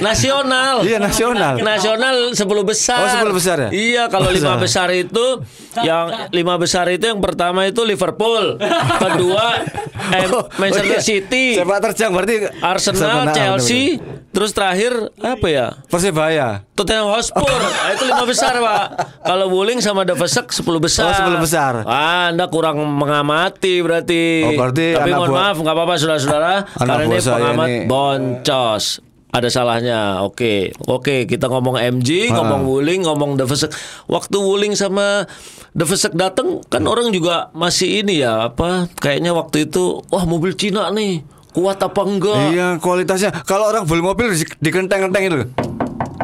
Nasional. 0.00 0.76
Iya 0.82 0.98
nasional. 0.98 1.54
Nasional 1.58 2.16
10 2.32 2.42
besar. 2.64 3.00
Oh, 3.00 3.28
10 3.28 3.32
besar 3.32 3.56
ya? 3.58 3.70
Iya, 3.70 4.02
kalau 4.08 4.24
Oh, 4.24 4.34
lima 4.34 4.54
besar 4.56 4.88
itu 4.90 5.42
yang 5.78 6.30
lima 6.30 6.54
besar 6.56 6.88
itu 6.88 7.04
yang 7.04 7.18
pertama 7.18 7.64
itu 7.64 7.82
Liverpool, 7.82 8.56
kedua 8.98 9.46
M- 10.14 10.30
Oh, 10.32 10.44
Manchester 10.56 10.88
oh 10.88 10.96
iya. 10.96 11.00
City, 11.00 11.46
Sepak 11.54 11.78
terjang 11.82 12.10
berarti 12.10 12.48
Arsenal, 12.58 13.28
Chelsea, 13.30 14.00
terus 14.28 14.50
terakhir 14.50 14.92
apa 15.16 15.46
ya? 15.46 15.66
Persebaya. 15.86 16.64
Tottenham 16.72 17.12
Hotspur. 17.12 17.44
Nah, 17.44 17.92
itu 17.92 18.04
lima 18.04 18.24
besar, 18.24 18.56
Pak. 18.56 18.84
Kalau 19.22 19.46
Wuling 19.48 19.78
sama 19.78 20.02
The 20.02 20.14
Vesek 20.14 20.48
10 20.48 20.64
besar. 20.78 21.12
Oh, 21.22 21.30
10 21.30 21.38
besar. 21.38 21.72
Ah, 21.84 22.28
Anda 22.28 22.48
kurang 22.48 22.80
mengamati 22.80 23.78
berarti. 23.78 24.42
Oh, 24.42 24.56
berarti 24.58 24.96
Tapi 24.96 25.10
mohon 25.12 25.30
buah- 25.30 25.52
maaf, 25.52 25.56
nggak 25.58 25.74
apa-apa 25.74 25.94
saudara-saudara. 25.96 26.54
Karena 26.66 26.94
ini 26.98 27.18
saya 27.32 27.40
pengamat 27.48 27.68
boncos. 27.86 28.84
Ada 29.28 29.48
salahnya. 29.48 30.00
Oke. 30.20 30.76
Oke, 30.84 31.24
kita 31.24 31.48
ngomong 31.48 31.80
MG, 31.80 32.28
Ah. 32.28 32.36
ngomong 32.36 32.68
Wuling, 32.68 33.00
ngomong 33.02 33.34
The 33.34 33.48
Vesek. 33.48 33.72
Waktu 34.04 34.36
Wuling 34.36 34.74
sama 34.74 35.24
The 35.72 35.84
Vesek 35.84 36.12
datang 36.12 36.60
kan 36.62 36.84
orang 36.84 37.08
juga 37.08 37.48
masih 37.52 38.04
ini 38.04 38.20
ya, 38.20 38.46
apa? 38.46 38.92
Kayaknya 38.94 39.32
waktu 39.32 39.64
itu 39.66 40.04
wah 40.06 40.24
mobil 40.24 40.52
Cina 40.52 40.88
nih. 40.90 41.24
Kuat 41.48 41.80
apa 41.80 42.00
enggak? 42.02 42.48
Iya 42.50 42.68
kualitasnya. 42.76 43.32
Kalau 43.42 43.68
orang 43.68 43.84
beli 43.84 44.00
mobil 44.00 44.32
di- 44.32 44.56
dikenteng-kenteng 44.58 45.22
itu. 45.22 45.36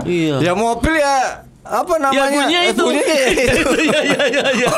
Iya. 0.05 0.41
Ya 0.43 0.53
mobil 0.53 0.93
ya 0.95 1.45
apa 1.63 1.95
namanya? 1.97 2.17
Ya 2.19 2.25
bunyinya 2.31 2.61
Eh, 2.61 2.71
itu. 2.71 2.83
bunyinya 2.83 3.17
itu. 3.33 3.71
Iya 3.79 4.01
iya 4.05 4.23
iya 4.27 4.45
iya. 4.55 4.71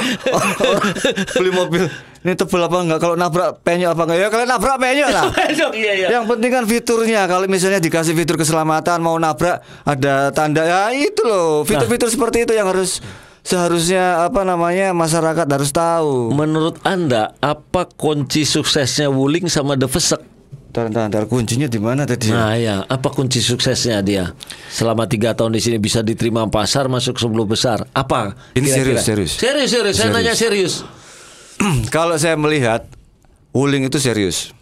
beli 1.34 1.50
mobil 1.50 1.82
ini 2.20 2.36
tebel 2.36 2.60
apa 2.60 2.76
enggak? 2.84 3.00
Kalau 3.00 3.16
nabrak 3.16 3.64
penyok 3.64 3.96
apa 3.96 4.02
enggak? 4.04 4.18
Ya 4.20 4.28
kalau 4.28 4.44
nabrak 4.44 4.76
penyok 4.76 5.08
lah. 5.08 5.24
Iya 5.80 5.92
iya. 5.96 6.08
Yang 6.20 6.24
penting 6.36 6.50
kan 6.52 6.64
fiturnya. 6.68 7.20
Kalau 7.24 7.46
misalnya 7.48 7.80
dikasih 7.80 8.12
fitur 8.12 8.36
keselamatan 8.36 9.00
mau 9.00 9.16
nabrak 9.16 9.64
ada 9.88 10.28
tanda 10.36 10.62
ya 10.68 10.92
itu 10.92 11.24
loh. 11.24 11.64
Fitur-fitur 11.64 12.12
seperti 12.12 12.44
itu 12.44 12.52
yang 12.52 12.68
harus 12.68 13.00
seharusnya 13.40 14.28
apa 14.28 14.44
namanya 14.44 14.92
masyarakat 14.92 15.46
harus 15.48 15.72
tahu. 15.72 16.36
Menurut 16.36 16.76
Anda 16.84 17.32
apa 17.40 17.88
kunci 17.88 18.44
suksesnya 18.44 19.08
Wuling 19.08 19.48
sama 19.48 19.80
The 19.80 19.88
Vesek? 19.88 20.20
Ntar, 20.70 20.86
ntar, 20.86 21.10
ntar, 21.10 21.24
kuncinya 21.26 21.66
di 21.66 21.82
mana 21.82 22.06
tadi? 22.06 22.30
Nah 22.30 22.54
ya, 22.54 22.86
apa 22.86 23.10
kunci 23.10 23.42
suksesnya 23.42 23.98
dia? 24.06 24.30
Selama 24.70 25.02
tiga 25.10 25.34
tahun 25.34 25.58
di 25.58 25.58
sini 25.58 25.82
bisa 25.82 25.98
diterima 25.98 26.46
pasar 26.46 26.86
masuk 26.86 27.18
10 27.18 27.26
besar. 27.42 27.90
Apa? 27.90 28.38
Ini 28.54 28.70
kira-kira? 28.70 29.02
serius, 29.02 29.02
serius. 29.02 29.32
Serius, 29.34 29.70
serius. 29.74 29.96
Saya 29.98 30.14
Serius. 30.14 30.14
nanya 30.14 30.34
serius. 30.38 30.74
Kalau 31.94 32.16
saya 32.16 32.34
melihat 32.34 32.86
Wuling 33.50 33.82
itu 33.84 33.98
serius. 33.98 34.54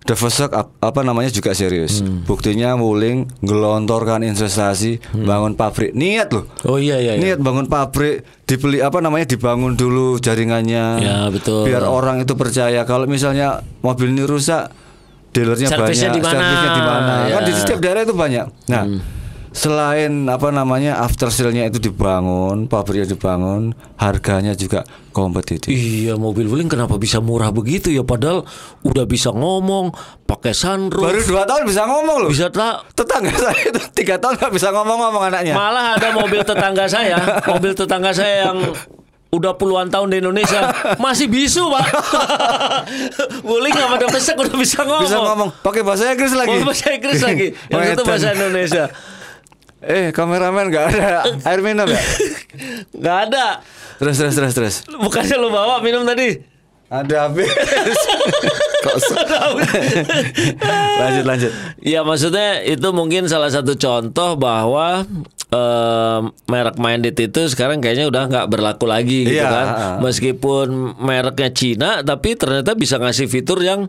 The 0.00 0.16
Vesek 0.16 0.48
ap- 0.50 0.72
apa 0.80 1.04
namanya 1.04 1.28
juga 1.28 1.52
serius. 1.52 2.00
Hmm. 2.00 2.24
Buktinya 2.24 2.72
Wuling 2.72 3.28
gelontorkan 3.44 4.24
investasi, 4.24 4.96
bangun 5.12 5.52
pabrik. 5.52 5.92
Niat 5.92 6.32
loh. 6.32 6.48
Oh 6.64 6.80
iya 6.80 6.96
iya. 6.96 7.14
iya. 7.14 7.36
Niat 7.36 7.38
bangun 7.38 7.68
pabrik, 7.68 8.24
dibeli 8.48 8.80
apa 8.80 8.98
namanya 8.98 9.28
dibangun 9.28 9.76
dulu 9.76 10.16
jaringannya. 10.16 10.84
Ya, 10.98 11.16
betul. 11.28 11.68
Biar 11.68 11.84
orang 11.84 12.24
itu 12.24 12.32
percaya 12.32 12.80
kalau 12.82 13.04
misalnya 13.04 13.60
mobil 13.84 14.08
ini 14.08 14.24
rusak, 14.24 14.72
dealernya 15.36 15.68
banyak, 15.68 16.10
di 16.10 16.18
mana? 16.18 16.32
servisnya 16.32 16.70
di 16.72 16.82
mana. 16.82 17.14
Kan 17.28 17.42
Ya. 17.44 17.46
di 17.46 17.52
setiap 17.52 17.78
daerah 17.78 18.00
itu 18.00 18.14
banyak. 18.16 18.46
Nah, 18.72 18.84
selain 19.50 20.08
apa 20.24 20.48
namanya 20.48 20.98
after 20.98 21.26
sale-nya 21.26 21.66
itu 21.66 21.82
dibangun, 21.82 22.64
pabriknya 22.64 23.10
dibangun, 23.10 23.70
harganya 23.96 24.54
juga 24.54 24.82
kompetitif. 25.10 25.68
Iya 25.68 26.14
mobil 26.14 26.46
Wuling 26.46 26.66
kenapa 26.66 26.94
bisa 26.96 27.18
murah 27.18 27.50
begitu 27.50 27.88
ya 27.88 28.00
padahal 28.00 28.46
udah 28.80 29.04
bisa 29.04 29.30
ngomong 29.30 29.90
pakai 30.24 30.54
sunroof 30.54 31.02
Baru 31.02 31.20
dua 31.24 31.42
tahun 31.44 31.62
bisa 31.64 31.82
ngomong 31.82 32.16
loh. 32.22 32.30
bisa 32.30 32.46
tak 32.46 32.86
Tetangga 32.92 33.34
saya 33.42 33.60
itu 33.66 33.80
tiga 33.92 34.16
tahun 34.16 34.38
nggak 34.38 34.52
bisa 34.52 34.68
ngomong-ngomong 34.70 35.22
anaknya. 35.26 35.52
malah 35.52 35.94
ada 35.94 36.08
mobil 36.12 36.40
tetangga 36.40 36.86
saya 36.86 37.18
mobil 37.44 37.72
tetangga 37.72 38.10
saya 38.10 38.46
yang 38.46 38.58
udah 39.30 39.54
puluhan 39.54 39.86
tahun 39.86 40.10
di 40.10 40.16
Indonesia 40.18 40.58
masih 40.96 41.26
bisu 41.26 41.70
pak 41.70 41.86
Wuling 43.46 43.70
sama 43.72 43.94
ada 43.94 44.06
pesek 44.06 44.34
udah 44.34 44.54
bisa 44.54 44.82
ngomong 44.82 45.06
bisa 45.06 45.18
ngomong 45.18 45.48
pakai 45.60 45.82
bahasa 45.82 46.06
Inggris 46.08 46.32
lagi. 46.32 46.50
Oh, 46.52 46.64
bahasa 46.64 46.86
Inggris 46.90 47.20
lagi 47.20 47.46
yang 47.70 47.80
Wedan. 47.80 48.04
bahasa 48.04 48.28
Indonesia 48.32 48.84
Eh 49.80 50.10
kameramen 50.10 50.68
nggak 50.68 50.84
ada 50.90 51.06
air 51.42 51.60
minum 51.60 51.84
ya? 51.84 51.98
nggak 52.96 53.16
ada 53.26 53.44
Terus 53.96 54.16
terus 54.16 54.32
terus 54.32 54.52
terus. 54.52 54.74
bukannya 54.90 55.34
lo 55.34 55.48
bawa 55.48 55.78
minum 55.78 56.02
tadi 56.02 56.36
Ada 56.86 57.24
habis. 57.24 57.46
Kok 58.82 58.94
lanjut 61.00 61.24
lanjut. 61.24 61.50
Ya 61.78 62.00
maksudnya 62.02 62.60
itu 62.60 62.86
mungkin 62.90 63.26
salah 63.26 63.46
satu 63.46 63.72
contoh 63.76 64.34
bahwa 64.34 65.04
eh, 65.48 66.18
merek 66.46 66.76
Minded 66.76 67.14
itu 67.14 67.40
sekarang 67.46 67.78
kayaknya 67.78 68.08
udah 68.08 68.22
nggak 68.26 68.46
berlaku 68.48 68.84
lagi 68.84 69.22
gitu 69.22 69.38
Iya, 69.38 69.46
kan. 69.46 69.66
Meskipun 70.02 70.96
mereknya 70.98 71.48
Cina 71.52 71.90
tapi 72.02 72.34
ternyata 72.34 72.74
bisa 72.74 72.96
ngasih 72.96 73.28
fitur 73.28 73.60
yang 73.60 73.86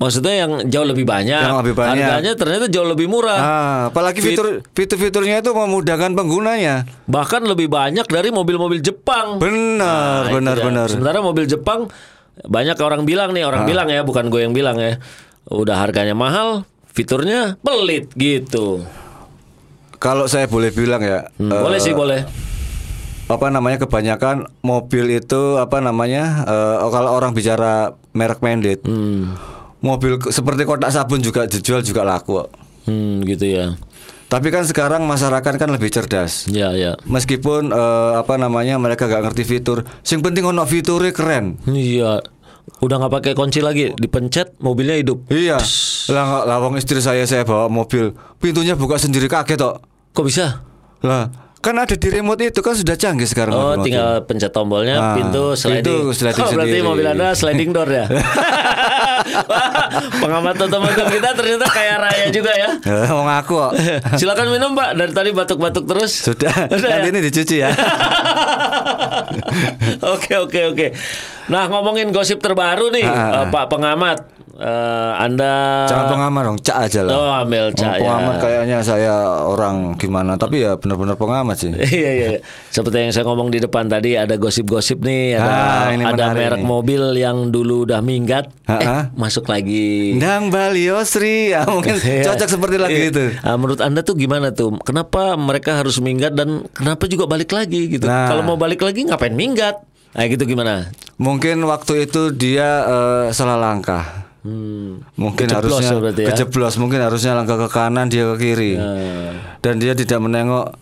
maksudnya 0.00 0.34
yang 0.34 0.50
jauh 0.66 0.82
lebih 0.82 1.04
banyak. 1.04 1.38
Yang 1.38 1.58
lebih 1.60 1.74
banyak. 1.76 2.00
Harganya 2.00 2.32
ternyata 2.34 2.66
jauh 2.66 2.88
lebih 2.88 3.06
murah. 3.06 3.36
Ah, 3.36 3.78
apalagi 3.86 4.18
Fit- 4.18 4.32
fitur 4.34 4.46
fitur-fiturnya 4.72 5.38
itu 5.38 5.52
memudahkan 5.52 6.10
penggunanya. 6.10 6.88
Bahkan 7.04 7.44
lebih 7.44 7.68
banyak 7.68 8.08
dari 8.08 8.32
mobil-mobil 8.32 8.80
Jepang. 8.80 9.36
Benar, 9.36 10.26
Nah, 10.26 10.32
benar, 10.32 10.56
dia. 10.56 10.64
benar. 10.64 10.86
Sementara 10.88 11.20
mobil 11.20 11.44
Jepang 11.44 11.92
banyak 12.40 12.74
orang 12.74 13.04
bilang 13.04 13.30
nih, 13.30 13.44
Ah. 13.44 13.48
orang 13.48 13.62
bilang 13.64 13.86
ya, 13.86 14.00
bukan 14.00 14.26
gue 14.26 14.40
yang 14.40 14.50
bilang 14.50 14.80
ya. 14.80 14.96
Udah 15.44 15.76
harganya 15.78 16.16
mahal, 16.16 16.64
fiturnya 16.86 17.60
pelit 17.60 18.08
gitu. 18.14 18.80
Kalau 19.94 20.24
saya 20.24 20.48
boleh 20.48 20.72
bilang 20.72 20.98
ya, 20.98 21.28
Hmm, 21.36 21.52
eh, 21.52 21.60
boleh 21.60 21.76
sih 21.76 21.92
boleh. 21.92 22.24
apa 23.26 23.46
namanya 23.46 23.78
kebanyakan 23.78 24.48
mobil 24.60 25.06
itu 25.12 25.54
apa 25.54 25.78
namanya 25.78 26.42
eh, 26.42 26.76
kalau 26.88 27.12
orang 27.12 27.30
bicara 27.30 27.92
merek 28.10 28.40
Mandate, 28.40 28.80
Hmm. 28.82 29.36
Mobil 29.80 30.20
seperti 30.28 30.62
kotak 30.64 30.92
sabun 30.92 31.20
juga 31.20 31.44
dijual 31.48 31.84
juga 31.84 32.04
laku. 32.04 32.44
kok. 32.44 32.48
Hmm, 32.88 33.20
gitu 33.24 33.44
ya. 33.44 33.76
Tapi 34.30 34.54
kan 34.54 34.62
sekarang 34.62 35.02
masyarakat 35.10 35.58
kan 35.58 35.68
lebih 35.74 35.90
cerdas. 35.90 36.46
Ya, 36.46 36.70
ya. 36.70 36.94
Meskipun 37.02 37.74
eh, 37.74 38.12
apa 38.14 38.38
namanya 38.38 38.78
mereka 38.78 39.10
gak 39.10 39.26
ngerti 39.26 39.42
fitur, 39.42 39.82
sing 40.06 40.22
penting 40.22 40.46
ono 40.46 40.62
fiturnya 40.62 41.10
keren. 41.10 41.58
Iya. 41.66 42.22
Udah 42.78 42.96
nggak 43.02 43.12
pakai 43.20 43.32
kunci 43.34 43.58
lagi, 43.58 43.90
dipencet 43.98 44.56
mobilnya 44.62 44.94
hidup. 44.94 45.26
Iya. 45.28 45.58
Lah 46.14 46.62
wong 46.62 46.78
istri 46.78 47.02
saya 47.02 47.26
saya 47.26 47.42
bawa 47.42 47.66
mobil, 47.66 48.14
pintunya 48.38 48.78
buka 48.78 48.96
sendiri 48.96 49.26
kaget 49.26 49.58
tok. 49.58 49.82
Kok 50.14 50.24
bisa? 50.24 50.62
Lah, 51.02 51.26
kan 51.60 51.76
ada 51.76 51.92
di 51.92 52.08
remote 52.08 52.40
itu 52.42 52.58
kan 52.58 52.72
sudah 52.72 52.94
canggih 52.94 53.24
sekarang 53.24 53.52
Oh, 53.52 53.60
mobil-mobil. 53.70 53.84
tinggal 53.86 54.10
pencet 54.24 54.48
tombolnya, 54.48 54.96
Ah, 54.96 55.12
pintu 55.12 55.52
sliding. 55.52 55.84
pintu 55.84 55.96
sliding 56.16 56.40
oh, 56.40 56.50
berarti 56.50 56.70
sendiri. 56.72 56.88
mobil 56.88 57.06
Anda 57.06 57.28
sliding 57.32 57.70
door 57.70 57.84
ya. 57.86 58.04
Wah, 59.42 59.68
Pengamat 60.22 60.56
otomotif 60.58 61.04
kita 61.06 61.28
ternyata 61.32 61.66
kayak 61.66 61.96
raya 61.98 62.26
juga 62.28 62.52
ya. 62.54 62.68
Eh, 62.90 63.10
Wong 63.10 63.28
aku 63.28 63.52
kok. 63.58 63.72
Silakan 64.16 64.48
minum, 64.48 64.72
Pak. 64.72 64.96
Dari 64.96 65.12
tadi 65.12 65.30
batuk-batuk 65.30 65.84
terus. 65.84 66.12
Sudah, 66.22 66.52
Udah 66.66 66.88
nanti 66.90 67.06
ya? 67.06 67.10
ini 67.10 67.20
dicuci 67.20 67.56
ya. 67.58 67.70
Oke 70.02 70.32
oke 70.38 70.60
oke. 70.66 70.86
Nah 71.46 71.66
ngomongin 71.66 72.08
gosip 72.08 72.38
terbaru 72.38 72.88
nih, 72.88 73.04
Ah, 73.04 73.12
ah, 73.12 73.36
eh, 73.38 73.46
Pak 73.48 73.64
pengamat, 73.68 74.18
Eh, 74.52 75.12
Anda 75.16 75.86
Jangan 75.86 76.06
pengamat 76.10 76.42
dong, 76.42 76.58
cak 76.58 76.78
aja 76.80 77.00
lah. 77.00 77.12
Oh, 77.12 77.30
ambil 77.38 77.70
cak, 77.70 77.96
Oh, 77.96 78.02
Pengamat 78.02 78.34
ya. 78.34 78.40
kayaknya 78.40 78.78
saya 78.80 79.14
orang 79.40 79.94
gimana, 79.94 80.34
tapi 80.34 80.60
ya 80.60 80.74
benar-benar 80.74 81.14
pengamat 81.14 81.56
sih. 81.56 81.70
Iya 81.80 82.10
iya. 82.10 82.26
iya. 82.34 82.40
Seperti 82.68 82.96
yang 83.00 83.12
saya 83.12 83.24
ngomong 83.24 83.48
di 83.48 83.58
depan 83.58 83.86
tadi 83.86 84.14
ada 84.14 84.34
gosip-gosip 84.34 85.00
nih, 85.00 85.36
ada 85.36 85.48
Ah, 85.48 85.88
ini 85.90 86.02
ada 86.02 86.32
merek 86.32 86.58
nih. 86.58 86.66
mobil 86.66 87.02
yang 87.14 87.48
dulu 87.48 87.84
udah 87.84 88.00
minggat, 88.00 88.50
Ah, 88.64 88.76
eh 88.76 88.86
ah. 88.86 89.02
masuk 89.12 89.46
lagi. 89.46 90.12
Ndang 90.14 90.48
Bali 90.48 90.88
Osri, 90.88 91.50
ya, 91.50 91.64
mungkin 91.70 91.96
Iya. 91.96 92.26
cocok 92.26 92.48
seperti 92.50 92.76
lagi 92.76 93.00
Iya. 93.00 93.10
itu. 93.10 93.24
Ah, 93.40 93.54
menurut 93.54 93.78
anda 93.78 94.00
tuh 94.00 94.14
gimana 94.14 94.50
tuh? 94.50 94.74
Kenapa 94.80 95.36
mereka 95.36 95.76
harus 95.76 95.98
minggat 95.98 96.32
dan 96.32 96.66
kenapa 96.70 97.06
juga 97.06 97.24
balik 97.24 97.50
lagi 97.50 97.86
gitu? 97.88 98.04
Nah. 98.04 98.26
Kalau 98.26 98.42
mau 98.42 98.54
balik 98.54 98.80
lagi 98.80 99.04
ngapain 99.04 99.32
minggat? 99.32 99.78
Nah 100.10 100.26
gitu 100.26 100.42
gimana? 100.42 100.90
Mungkin 101.16 101.62
waktu 101.62 102.04
itu 102.04 102.30
dia 102.30 102.68
eh, 102.82 103.26
salah 103.30 103.54
langkah. 103.54 104.29
Hmm. 104.40 105.04
Mungkin 105.14 105.46
Kejeblos 105.46 105.84
harusnya 105.84 105.96
ya 106.00 106.10
ya? 106.16 106.26
kejeblos, 106.32 106.74
mungkin 106.76 106.98
harusnya 106.98 107.32
langkah 107.32 107.56
ke 107.56 107.68
kanan 107.68 108.08
dia 108.08 108.24
ke 108.24 108.36
kiri. 108.38 108.72
Nah. 108.74 109.58
Dan 109.60 109.76
dia 109.76 109.92
tidak 109.92 110.16
menengok 110.18 110.72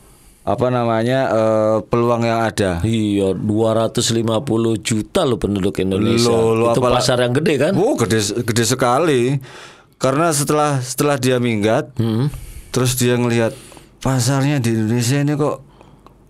apa 0.42 0.66
namanya 0.68 1.20
eh, 1.28 1.76
peluang 1.84 2.22
yang 2.22 2.40
ada. 2.40 2.80
Iya, 2.80 3.34
250 3.34 3.98
juta 4.78 5.20
loh 5.22 5.36
penduduk 5.36 5.76
Indonesia. 5.76 6.30
Loh, 6.30 6.54
loh, 6.54 6.66
Itu 6.70 6.80
apalah- 6.80 7.02
pasar 7.02 7.18
yang 7.18 7.34
gede 7.34 7.54
kan? 7.58 7.72
Oh, 7.74 7.94
gede 7.94 8.18
gede 8.40 8.64
sekali. 8.64 9.36
Karena 9.96 10.30
setelah 10.30 10.78
setelah 10.78 11.18
dia 11.18 11.36
minggat, 11.36 11.90
Hmm. 11.94 12.30
terus 12.70 12.94
dia 12.94 13.12
ngelihat 13.12 13.52
pasarnya 13.98 14.62
di 14.62 14.70
Indonesia 14.72 15.18
ini 15.18 15.34
kok 15.34 15.58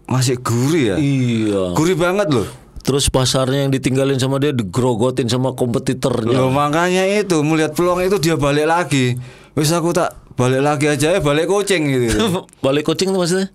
masih 0.08 0.40
gurih 0.40 0.84
ya. 0.84 0.96
Iya. 0.96 1.76
Gurih 1.76 1.94
banget 1.94 2.32
loh. 2.32 2.48
Terus 2.88 3.12
pasarnya 3.12 3.68
yang 3.68 3.70
ditinggalin 3.70 4.16
sama 4.16 4.40
dia 4.40 4.48
digrogotin 4.48 5.28
sama 5.28 5.52
kompetitornya. 5.52 6.32
Loh 6.32 6.48
makanya 6.48 7.04
itu 7.04 7.36
melihat 7.44 7.76
peluang 7.76 8.00
itu 8.00 8.16
dia 8.16 8.40
balik 8.40 8.64
lagi. 8.64 9.12
Wis 9.52 9.68
aku 9.76 9.92
tak 9.92 10.16
balik 10.40 10.64
lagi 10.64 10.88
aja 10.88 11.12
ya 11.12 11.20
balik 11.20 11.52
kucing 11.52 11.84
gitu. 11.84 12.16
Balik 12.64 12.88
coaching 12.88 13.10
tuh 13.12 13.20
maksudnya? 13.20 13.52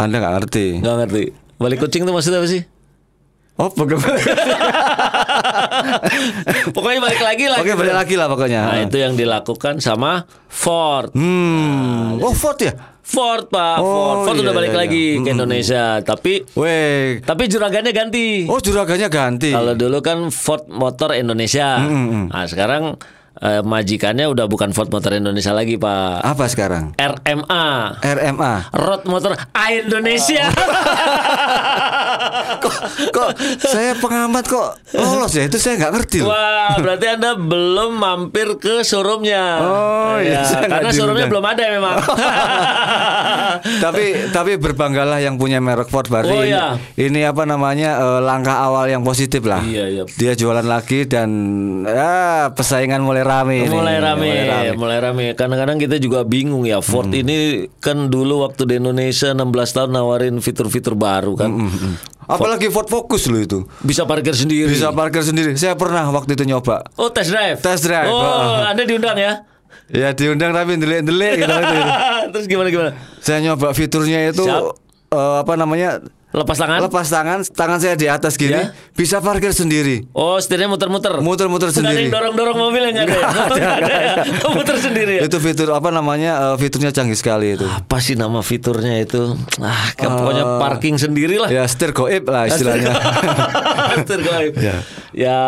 Anda 0.00 0.22
nggak 0.22 0.34
ngerti. 0.40 0.66
Nggak 0.80 0.96
ngerti. 1.04 1.22
Balik 1.60 1.78
coaching 1.84 2.02
tuh 2.08 2.14
maksudnya 2.16 2.38
apa 2.40 2.48
sih? 2.48 2.62
Oh, 3.54 3.70
bagaimana? 3.70 4.16
Pokoknya 6.74 7.00
balik 7.02 7.22
lagi 7.22 7.44
lah. 7.48 7.58
Oke, 7.60 7.72
gitu. 7.72 7.80
balik 7.80 7.94
lagi 7.94 8.14
lah 8.18 8.26
pokoknya. 8.30 8.60
Nah 8.66 8.78
itu 8.84 8.96
yang 8.98 9.14
dilakukan 9.14 9.78
sama 9.78 10.26
Ford. 10.48 11.10
Hmm. 11.14 12.18
Oh, 12.22 12.34
Ford 12.34 12.58
ya? 12.60 12.72
Ford 13.04 13.52
pak, 13.52 13.84
Oh, 13.84 13.84
Ford, 13.84 14.32
Ford 14.32 14.36
iya, 14.40 14.44
udah 14.48 14.54
balik 14.56 14.72
iya, 14.72 14.80
lagi 14.80 15.06
iya. 15.12 15.20
ke 15.20 15.28
Indonesia. 15.36 15.84
Tapi 16.00 16.32
Weh. 16.56 17.20
tapi 17.20 17.42
juragannya 17.52 17.92
ganti. 17.92 18.48
Oh, 18.48 18.56
juragannya 18.56 19.08
ganti. 19.12 19.52
Kalau 19.52 19.76
dulu 19.76 20.00
kan 20.00 20.32
Ford 20.32 20.64
Motor 20.72 21.12
Indonesia. 21.12 21.84
Hmm, 21.84 22.32
Nah 22.32 22.48
sekarang 22.48 22.96
eh, 23.44 23.60
majikannya 23.60 24.24
udah 24.24 24.48
bukan 24.48 24.72
Ford 24.72 24.88
Motor 24.88 25.20
Indonesia 25.20 25.52
lagi 25.52 25.76
pak. 25.76 26.24
Apa 26.24 26.48
sekarang? 26.48 26.96
RMA. 26.96 27.66
RMA. 28.00 28.52
Road 28.72 29.04
Motor 29.04 29.36
Indonesia. 29.68 30.48
kok 32.58 32.74
kok 33.10 33.28
saya 33.58 33.92
pengamat 33.94 34.44
kok 34.44 34.68
lolos 34.92 35.32
ya 35.32 35.44
itu 35.44 35.56
saya 35.56 35.76
nggak 35.76 35.92
ngerti 35.92 36.18
loh. 36.20 36.30
Wah, 36.30 36.76
berarti 36.76 37.06
Anda 37.10 37.30
belum 37.34 37.92
mampir 37.94 38.56
ke 38.56 38.80
showroomnya. 38.80 39.44
Oh, 39.60 40.16
iya, 40.16 40.42
saya 40.42 40.62
nggak 40.62 40.70
karena 40.80 40.90
showroomnya 40.90 41.26
belum 41.26 41.44
ada 41.44 41.64
memang. 41.68 41.96
tapi 43.84 44.04
tapi 44.30 44.52
berbanggalah 44.56 45.18
yang 45.18 45.36
punya 45.36 45.58
merek 45.58 45.88
Ford 45.88 46.06
berarti 46.06 46.30
Oh, 46.30 46.42
iya. 46.42 46.76
ini 46.96 47.22
apa 47.22 47.44
namanya 47.44 47.96
eh, 47.96 48.20
langkah 48.20 48.58
awal 48.60 48.86
yang 48.86 49.02
positif 49.02 49.44
lah. 49.44 49.62
Iya, 49.62 49.84
iya. 49.86 50.02
Dia 50.10 50.32
jualan 50.34 50.64
lagi 50.64 51.04
dan 51.04 51.30
ya 51.82 52.14
persaingan 52.50 53.00
mulai 53.00 53.22
rame. 53.22 53.56
ini. 53.60 53.70
mulai 53.70 53.98
rame, 53.98 54.24
Mulai 54.24 54.44
rame. 54.44 54.76
mulai 54.76 54.98
rame. 55.00 55.24
Kadang-kadang 55.34 55.78
kita 55.78 55.96
juga 55.96 56.22
bingung 56.22 56.64
ya. 56.64 56.80
Ford 56.80 57.06
Hmm. 57.06 57.12
ini 57.16 57.36
kan 57.78 58.08
dulu 58.08 58.42
waktu 58.42 58.64
di 58.64 58.74
Indonesia 58.76 59.30
16 59.30 59.44
tahun 59.70 59.90
nawarin 59.92 60.36
fitur-fitur 60.38 60.94
baru 60.94 61.36
kan. 61.36 61.50
Hmm, 61.50 61.94
Apalagi 62.24 62.68
Ford 62.68 62.86
Focus 62.86 63.28
loh 63.28 63.38
itu. 63.38 63.58
Bisa 63.80 64.04
parkir 64.04 64.32
sendiri. 64.32 64.66
Bisa 64.66 64.90
parkir 64.90 65.20
sendiri. 65.20 65.52
Saya 65.54 65.74
pernah 65.74 66.08
waktu 66.08 66.32
itu 66.32 66.44
nyoba. 66.44 66.80
Oh, 66.96 67.08
test 67.08 67.30
drive. 67.30 67.60
Test 67.60 67.84
drive, 67.84 68.08
Oh. 68.08 68.64
Anda 68.64 68.82
diundang 68.82 69.16
ya? 69.16 69.44
Ya 69.92 70.10
diundang 70.10 70.50
tapi 70.50 70.74
delik-delik 70.74 71.44
gitu. 71.44 71.52
gitu. 71.52 71.82
Terus 72.32 72.44
gimana 72.48 72.68
gimana? 72.68 72.90
Saya 73.20 73.44
nyoba 73.44 73.76
fiturnya 73.76 74.32
itu 74.32 74.40
Siap. 74.40 74.62
eh, 75.12 75.36
apa 75.44 75.52
namanya 75.54 76.00
Lepas 76.34 76.58
tangan? 76.58 76.78
lepas 76.82 77.06
tangan, 77.06 77.38
tangan 77.46 77.78
saya 77.78 77.94
di 77.94 78.06
atas 78.06 78.34
gini, 78.34 78.58
Ya. 78.58 78.74
bisa 78.90 79.18
parkir 79.18 79.50
sendiri. 79.50 80.10
Oh, 80.10 80.34
setirnya 80.34 80.66
muter-muter. 80.66 81.14
Muter-muter 81.18 81.70
ada 81.70 81.78
sendiri. 81.78 82.04
yang 82.04 82.12
dorong-dorong 82.12 82.58
mobilnya 82.58 82.90
nggak 82.92 83.06
ada. 83.06 83.18
ya? 83.54 83.70
Ada? 83.78 83.96
Muter 84.50 84.76
sendiri 84.76 85.12
ya. 85.16 85.22
Itu 85.24 85.38
fitur 85.38 85.70
apa 85.70 85.88
namanya? 85.88 86.52
eh, 86.52 86.56
fiturnya 86.58 86.90
canggih 86.90 87.14
sekali 87.14 87.54
itu. 87.54 87.62
Apa 87.62 88.02
sih 88.02 88.14
nama 88.14 88.42
fiturnya 88.42 88.98
itu? 88.98 89.38
Ah, 89.56 89.94
kayak 89.94 90.10
pokoknya 90.12 90.44
parking 90.58 90.98
sendiri 90.98 91.38
lah. 91.38 91.48
Ya, 91.48 91.62
setir 91.64 91.94
goib 91.94 92.26
lah 92.26 92.50
istilahnya. 92.50 92.90
Setir 93.94 94.20
goib. 94.20 94.54
Ya. 94.58 94.76
Ya, 95.14 95.38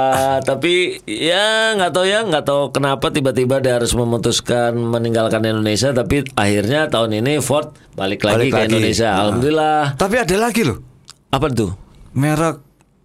tapi 0.40 1.02
ya 1.02 1.74
nggak 1.74 1.90
tahu 1.90 2.06
ya, 2.06 2.22
nggak 2.22 2.44
tahu 2.44 2.70
kenapa 2.70 3.10
tiba-tiba 3.10 3.58
dia 3.58 3.74
harus 3.74 3.90
memutuskan 3.90 4.70
meninggalkan 4.72 5.42
Indonesia, 5.42 5.90
tapi 5.90 6.22
akhirnya 6.32 6.86
tahun 6.86 7.18
ini 7.18 7.42
Ford 7.42 7.74
balik 7.92 8.22
lagi 8.22 8.46
Balik 8.46 8.50
ke 8.52 8.58
lagi. 8.60 8.68
Indonesia. 8.70 9.08
Nah. 9.08 9.18
Alhamdulillah. 9.26 9.82
Tapi 9.98 10.14
ada 10.16 10.36
lagi 10.38 10.62
loh, 10.62 10.75
Apa 11.28 11.46
tuh? 11.48 11.72
merek 12.12 12.64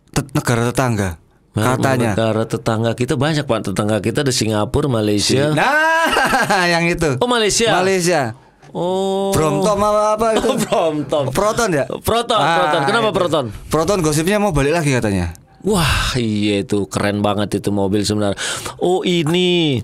te- 0.10 0.32
negara 0.32 0.68
tetangga. 0.68 1.10
Merek 1.52 1.78
Katanya. 1.78 2.12
negara 2.12 2.44
tetangga 2.46 2.92
kita 2.94 3.14
banyak 3.16 3.44
pak 3.44 3.60
tetangga 3.66 4.00
kita 4.00 4.24
di 4.24 4.32
Singapura, 4.32 4.88
Malaysia. 4.88 5.52
Nah, 5.52 6.64
yang 6.74 6.88
itu. 6.88 7.20
Oh 7.20 7.28
Malaysia. 7.28 7.76
Malaysia. 7.76 8.32
Oh. 8.72 9.36
Bromtom 9.36 9.76
apa 9.78 10.16
apa 10.16 10.28
itu? 10.34 10.48
Brompton. 10.64 11.28
Proton 11.30 11.70
ya? 11.72 11.84
Proton, 12.00 12.40
Ah, 12.40 12.56
Proton. 12.58 12.82
Kenapa 12.86 13.08
itu. 13.10 13.18
Proton? 13.18 13.46
Proton 13.68 13.98
gosipnya 14.00 14.40
mau 14.40 14.56
balik 14.56 14.74
lagi 14.74 14.96
katanya. 14.96 15.36
Wah, 15.62 16.16
iya 16.16 16.64
itu 16.64 16.88
keren 16.88 17.20
banget 17.20 17.60
itu 17.60 17.70
mobil 17.70 18.02
sebenarnya. 18.02 18.40
Oh 18.80 19.04
ini 19.04 19.78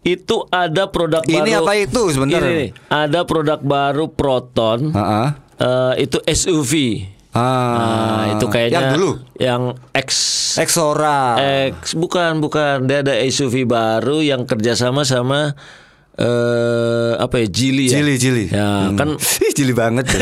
itu 0.00 0.36
ada 0.48 0.88
produk 0.88 1.20
baru. 1.20 1.36
Ini 1.36 1.50
apa 1.58 1.72
itu 1.76 2.00
sebentar? 2.08 2.40
Ini 2.40 2.72
ada 2.86 3.20
produk 3.24 3.58
baru 3.58 4.08
Proton. 4.08 4.94
Heeh. 4.94 5.28
Eh, 5.60 5.94
itu 6.00 6.18
SUV. 6.20 6.72
Ah, 7.30 7.38
Nah, 7.38 8.24
itu 8.34 8.46
kayaknya 8.48 8.74
yang 8.74 8.92
dulu 8.92 9.10
yang 9.38 9.62
X 9.92 10.08
Exora. 10.56 11.38
X 11.70 11.94
bukan 11.94 12.40
bukan 12.40 12.84
dia 12.84 13.00
ada 13.00 13.14
SUV 13.22 13.62
baru 13.64 14.18
yang 14.18 14.42
kerjasama 14.42 15.04
sama 15.04 15.54
eh 16.18 17.12
apa 17.14 17.38
ya 17.38 17.46
Jili 17.46 17.86
ya. 17.86 17.96
Jili, 17.96 18.14
jili. 18.16 18.44
Ya, 18.50 18.90
Hmm. 18.90 18.96
kan 18.96 19.08
Ih, 19.46 19.52
jili 19.54 19.72
banget. 19.72 20.04
tuh. 20.06 20.20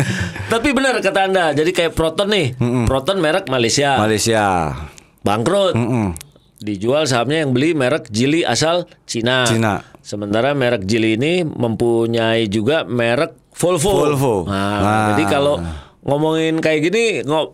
Tapi 0.52 0.68
benar 0.70 1.00
kata 1.00 1.20
Anda. 1.26 1.44
Jadi 1.52 1.70
kayak 1.70 1.92
Proton 1.92 2.30
nih. 2.30 2.54
Proton 2.86 3.18
merek 3.18 3.48
Malaysia. 3.48 3.98
Malaysia. 3.98 4.72
Bangkrut. 5.20 5.74
Mm-mm. 5.74 6.14
Dijual 6.56 7.04
sahamnya 7.04 7.42
yang 7.42 7.50
beli 7.50 7.74
merek 7.74 8.08
Jili 8.08 8.40
asal 8.40 8.88
Cina. 9.04 9.44
Cina. 9.44 9.84
Sementara 10.00 10.54
merek 10.54 10.84
Jili 10.84 11.18
ini 11.18 11.42
mempunyai 11.42 12.46
juga 12.46 12.84
merek 12.84 13.36
Volvo. 13.54 13.90
Volvo. 13.92 14.34
Nah, 14.44 14.78
Nah. 14.78 15.06
jadi 15.10 15.24
kalau 15.28 15.56
ngomongin 16.00 16.58
kayak 16.58 16.80
gini, 16.84 17.04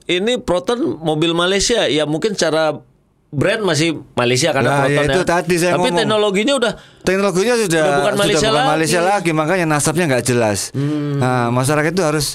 ini 0.08 0.32
Proton 0.36 0.78
mobil 0.96 1.30
Malaysia 1.32 1.86
ya 1.86 2.02
mungkin 2.02 2.32
secara 2.32 2.72
brand 3.30 3.62
masih 3.62 3.94
Malaysia 4.12 4.50
karena 4.50 4.66
Nah, 4.66 4.78
Proton 4.82 4.96
ya 4.98 5.02
itu 5.08 5.20
tadi 5.22 5.54
saya 5.54 5.72
Tapi 5.72 5.86
ngomong. 5.86 5.98
teknologinya 5.98 6.54
udah 6.56 6.72
Teknologinya 7.00 7.54
sudah 7.56 7.78
Udah 7.80 7.96
bukan 7.96 8.14
Malaysia 8.16 8.38
bukan 8.42 8.56
lagi. 8.56 8.70
Malaysia 8.72 9.00
lagi, 9.00 9.30
makanya 9.32 9.66
nasabnya 9.68 10.04
nggak 10.06 10.24
jelas. 10.24 10.58
Hmm. 10.70 11.16
Nah, 11.16 11.48
masyarakat 11.48 11.90
itu 11.90 12.02
harus 12.02 12.26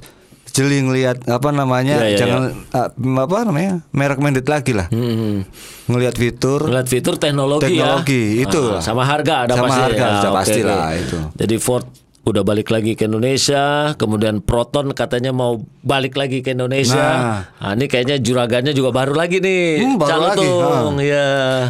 jeli 0.48 0.80
ngelihat 0.80 1.20
apa 1.26 1.52
namanya, 1.52 2.00
Ya, 2.00 2.16
ya, 2.16 2.18
jangan 2.18 2.42
ah, 2.72 2.88
apa 2.96 3.44
namanya, 3.44 3.84
merek 3.92 4.18
mendet 4.18 4.48
lagi 4.48 4.72
lah. 4.72 4.88
hmm, 4.88 5.44
Ngelihat 5.86 6.16
fitur, 6.16 6.64
Ngeliat 6.64 6.88
fitur 6.88 7.20
teknologi, 7.20 7.68
Teknologi, 7.68 8.40
ya. 8.40 8.48
itu 8.48 8.62
Ah, 8.64 8.72
lah. 8.72 8.82
sama 8.82 9.04
harga 9.04 9.34
ada 9.44 9.54
Sama 9.54 9.68
pasti. 9.68 9.82
harga 9.84 10.00
Ya, 10.02 10.16
sudah 10.16 10.32
oke, 10.32 10.38
pastilah 10.40 10.80
itu. 10.96 11.18
Jadi 11.36 11.56
Ford 11.60 11.84
udah 12.26 12.42
balik 12.42 12.74
lagi 12.74 12.98
ke 12.98 13.06
Indonesia, 13.06 13.94
kemudian 13.96 14.42
Proton 14.42 14.92
katanya 14.92 15.30
mau 15.30 15.56
balik 15.80 16.18
lagi 16.18 16.42
ke 16.42 16.58
Indonesia. 16.58 17.46
Nah, 17.54 17.72
ini 17.72 17.86
kayaknya 17.86 18.18
juragannya 18.18 18.74
juga 18.74 18.90
baru 18.90 19.14
lagi 19.14 19.38
nih. 19.38 19.66
Hmm, 19.80 19.96
baru 20.02 20.20
lagi, 20.26 20.42
Calutung, 20.42 20.98
ya. 21.00 21.28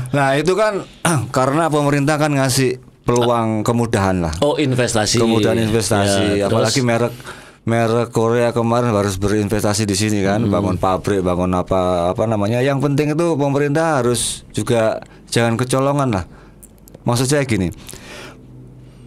Nah, 0.09 0.29
itu 0.33 0.55
kan 0.55 0.79
karena 1.35 1.67
pemerintah 1.67 2.15
kan 2.15 2.31
ngasih 2.31 2.79
peluang 3.03 3.61
kemudahan 3.61 4.23
lah. 4.23 4.33
Oh, 4.39 4.55
investasi. 4.55 5.19
Kemudahan 5.19 5.59
investasi, 5.59 6.39
Ya, 6.39 6.47
apalagi 6.47 6.79
terus- 6.79 6.87
merek 6.87 7.13
merek 7.65 8.13
Korea 8.13 8.53
kemarin 8.53 8.93
harus 8.93 9.17
berinvestasi 9.17 9.83
di 9.83 9.93
sini 9.93 10.21
kan, 10.21 10.39
Hmm. 10.39 10.53
bangun 10.53 10.77
pabrik, 10.77 11.19
bangun 11.19 11.51
apa 11.51 12.13
apa 12.15 12.23
namanya. 12.23 12.63
Yang 12.63 12.79
penting 12.79 13.11
itu 13.11 13.35
pemerintah 13.35 13.99
harus 13.99 14.47
juga 14.53 15.03
jangan 15.27 15.59
kecolongan 15.59 16.09
lah. 16.13 16.25
Maksud 17.03 17.27
saya 17.27 17.43
gini, 17.43 17.69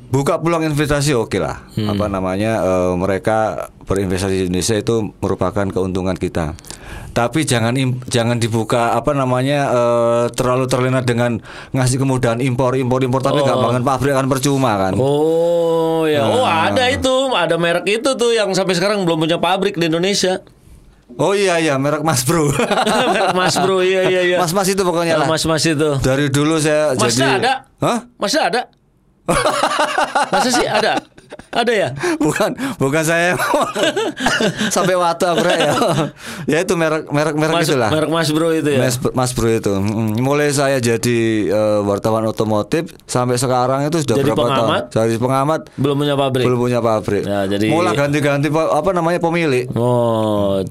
buka 0.08 0.36
peluang 0.36 0.64
investasi 0.64 1.12
oke 1.12 1.36
lah. 1.36 1.68
Hmm. 1.72 1.90
Apa 1.90 2.06
namanya 2.06 2.60
eh, 2.60 2.92
mereka 2.94 3.36
berinvestasi 3.82 4.34
di 4.34 4.44
Indonesia 4.46 4.74
itu 4.74 5.12
merupakan 5.18 5.64
keuntungan 5.64 6.14
kita. 6.14 6.52
Tapi 7.08 7.42
jangan 7.42 7.74
im- 7.74 7.98
jangan 8.04 8.36
dibuka 8.36 8.92
apa 8.92 9.10
namanya 9.10 9.60
eh, 9.68 10.24
terlalu 10.32 10.64
terlena 10.64 11.00
dengan 11.00 11.40
ngasih 11.70 11.98
kemudahan 11.98 12.38
impor 12.38 12.72
impor 12.74 13.00
impor 13.00 13.20
tapi 13.20 13.40
nggak 13.40 13.58
bangun 13.58 13.82
pabrik 13.82 14.12
kan 14.12 14.26
percuma 14.26 14.72
kan. 14.78 14.92
Oh, 14.94 16.04
ya. 16.04 16.24
Oh, 16.24 16.44
Nah. 16.44 16.70
ada 16.70 16.84
itu, 16.88 17.14
ada 17.30 17.56
merek 17.56 17.84
itu 17.86 18.10
tuh 18.14 18.30
yang 18.30 18.52
sampai 18.52 18.72
sekarang 18.72 19.02
belum 19.02 19.20
punya 19.20 19.36
pabrik 19.36 19.74
di 19.74 19.86
Indonesia. 19.86 20.40
Oh 21.16 21.32
iya 21.32 21.56
iya 21.56 21.74
merek 21.74 22.04
Mas 22.04 22.20
Bro. 22.22 22.52
merek 23.08 23.32
Mas 23.32 23.56
Bro, 23.56 23.80
iya 23.80 24.04
iya 24.06 24.20
iya. 24.24 24.36
Mas 24.36 24.52
Mas 24.52 24.68
itu 24.68 24.78
pokoknya 24.78 25.16
lah. 25.16 25.26
Mas 25.26 25.42
Mas 25.42 25.64
itu. 25.64 25.96
Dari 25.98 26.28
dulu 26.28 26.60
saya 26.60 26.92
Masnya 26.94 27.08
jadi 27.10 27.40
ada? 27.40 27.52
Hah? 27.80 27.98
Masa 28.14 28.38
ada? 28.46 28.62
Masa 30.32 30.48
sih 30.50 30.64
ada? 30.64 30.98
Ada 31.50 31.72
ya? 31.72 31.88
Bukan, 32.18 32.50
bukan 32.76 33.02
saya 33.02 33.36
sampai 34.74 34.94
waktu 34.94 35.24
aku 35.26 35.44
ya. 35.44 35.72
ya 36.46 36.58
itu 36.58 36.72
merek 36.72 37.04
merek 37.06 37.34
merek 37.34 37.54
Mas, 37.54 37.68
itulah. 37.68 37.88
merek 37.88 38.08
Mas 38.08 38.28
Bro 38.28 38.48
itu 38.50 38.68
ya. 38.70 38.80
Mas, 38.80 38.96
Mas 39.12 39.32
Bro 39.32 39.48
itu. 39.50 39.72
Mm, 39.72 40.18
Mulai 40.18 40.48
saya 40.50 40.76
jadi 40.78 41.18
eh, 41.46 41.80
wartawan 41.82 42.24
otomotif 42.24 42.92
sampai 43.04 43.36
sekarang 43.36 43.84
itu 43.84 44.00
sudah 44.00 44.16
Jadi 44.16 44.24
berapa 44.26 44.40
pengamat? 44.42 44.82
tahun? 44.86 44.96
Jadi 44.98 45.14
pengamat 45.18 45.60
Belum 45.74 45.96
punya 45.98 46.14
pabrik. 46.16 46.44
belum 46.44 46.58
punya 46.58 46.80
pabrik. 46.80 47.22
Ya, 47.22 47.40
jadi- 47.46 47.68
Mulai 47.70 47.92
ganti-ganti 47.94 48.48
pa- 48.48 48.72
apa 48.72 48.90
namanya 48.90 49.18
pemilik. 49.18 49.68
Oh, 49.74 50.64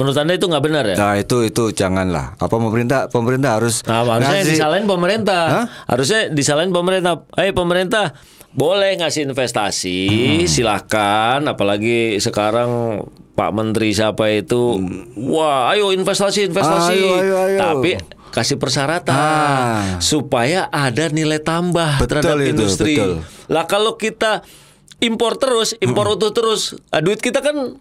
menurut 0.00 0.16
anda 0.16 0.32
itu 0.32 0.48
nggak 0.48 0.64
benar 0.64 0.84
ya? 0.86 0.96
Nah 0.96 1.14
itu 1.14 1.44
itu 1.44 1.68
janganlah. 1.70 2.32
Apa 2.34 2.56
pemerintah 2.56 3.06
pemerintah 3.06 3.60
harus 3.60 3.84
Nah, 3.84 4.00
harusnya 4.00 4.40
ngasih- 4.40 4.50
disalahin 4.50 4.86
pemerintah. 4.86 5.44
Hah? 5.46 5.66
Harusnya 5.86 6.32
disalahin 6.32 6.72
pemerintah. 6.72 7.28
Eh 7.36 7.52
pemerintah 7.52 8.16
boleh 8.50 8.96
ngasih 8.96 9.28
investasi, 9.28 10.00
Hmm. 10.08 10.48
silahkan. 10.48 11.38
Apalagi 11.44 12.16
sekarang 12.16 13.04
Pak 13.30 13.50
Menteri 13.52 13.92
siapa 13.92 14.26
itu, 14.28 14.80
wah, 15.16 15.70
ayo 15.70 15.92
investasi, 15.92 16.48
investasi. 16.48 16.96
Hmm. 16.96 17.14
Ayo, 17.14 17.36
ayo, 17.36 17.36
ayo. 17.46 17.58
Tapi 17.60 17.90
kasih 18.30 18.56
persyaratan 18.56 19.12
Ah. 19.12 19.98
supaya 19.98 20.66
ada 20.66 21.08
nilai 21.08 21.38
tambah 21.38 21.98
Betul 21.98 22.20
terhadap 22.20 22.36
itu, 22.38 22.50
industri. 22.52 22.94
betul. 22.94 23.12
Lah 23.46 23.64
kalau 23.64 23.94
kita 23.94 24.42
impor 24.98 25.34
terus, 25.34 25.72
impor 25.78 26.10
utuh 26.10 26.30
terus, 26.30 26.74
ah, 26.88 26.98
duit 26.98 27.18
kita 27.18 27.40
kan 27.40 27.74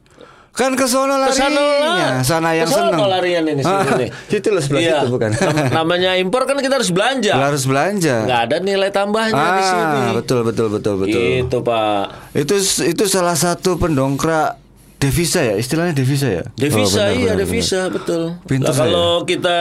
Kan 0.50 0.74
ke 0.74 0.86
sono 0.86 1.16
Ke 1.22 1.32
sana 1.32 1.56
larinya, 1.56 2.08
lah. 2.12 2.20
sana 2.22 2.50
yang 2.52 2.66
Ke 2.66 2.74
sana 2.74 2.92
seneng. 2.92 3.08
larian 3.08 3.44
ini 3.46 3.62
sini 3.62 3.80
Ah, 3.80 3.96
nih. 3.96 4.10
Situ 4.32 4.48
loh 4.50 4.60
sebelah 4.60 4.82
Iya. 4.82 4.98
situ 4.98 5.08
bukan. 5.10 5.30
Nam- 5.32 5.72
Namanya 5.78 6.12
impor 6.16 6.44
kan 6.44 6.58
kita 6.58 6.76
harus 6.76 6.90
belanja. 6.90 7.32
harus 7.34 7.64
belanja. 7.64 8.16
Nggak 8.24 8.42
ada 8.44 8.56
nilai 8.60 8.90
tambahnya 8.90 9.40
di 9.56 9.64
sini. 9.64 10.00
Ah, 10.02 10.12
betul 10.14 10.40
betul 10.44 10.68
betul 10.70 10.94
betul. 10.98 11.22
Itu 11.40 11.58
Pak. 11.62 12.04
Itu 12.34 12.56
itu 12.84 13.04
salah 13.06 13.34
satu 13.34 13.76
pendongkrak 13.76 14.60
devisa 14.98 15.40
ya, 15.42 15.56
istilahnya 15.56 15.94
devisa 15.94 16.28
ya. 16.28 16.44
Devisa 16.54 16.76
Oh, 17.00 17.08
benar, 17.08 17.16
iya 17.16 17.26
benar, 17.30 17.40
devisa 17.40 17.80
betul. 17.88 18.22
Pinter 18.44 18.68
Lah, 18.68 18.78
kalau 18.78 19.12
kita 19.24 19.58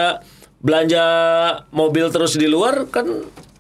belanja 0.59 1.05
mobil 1.71 2.09
terus 2.09 2.35
di 2.35 2.47
luar 2.47 2.89
kan 2.89 3.07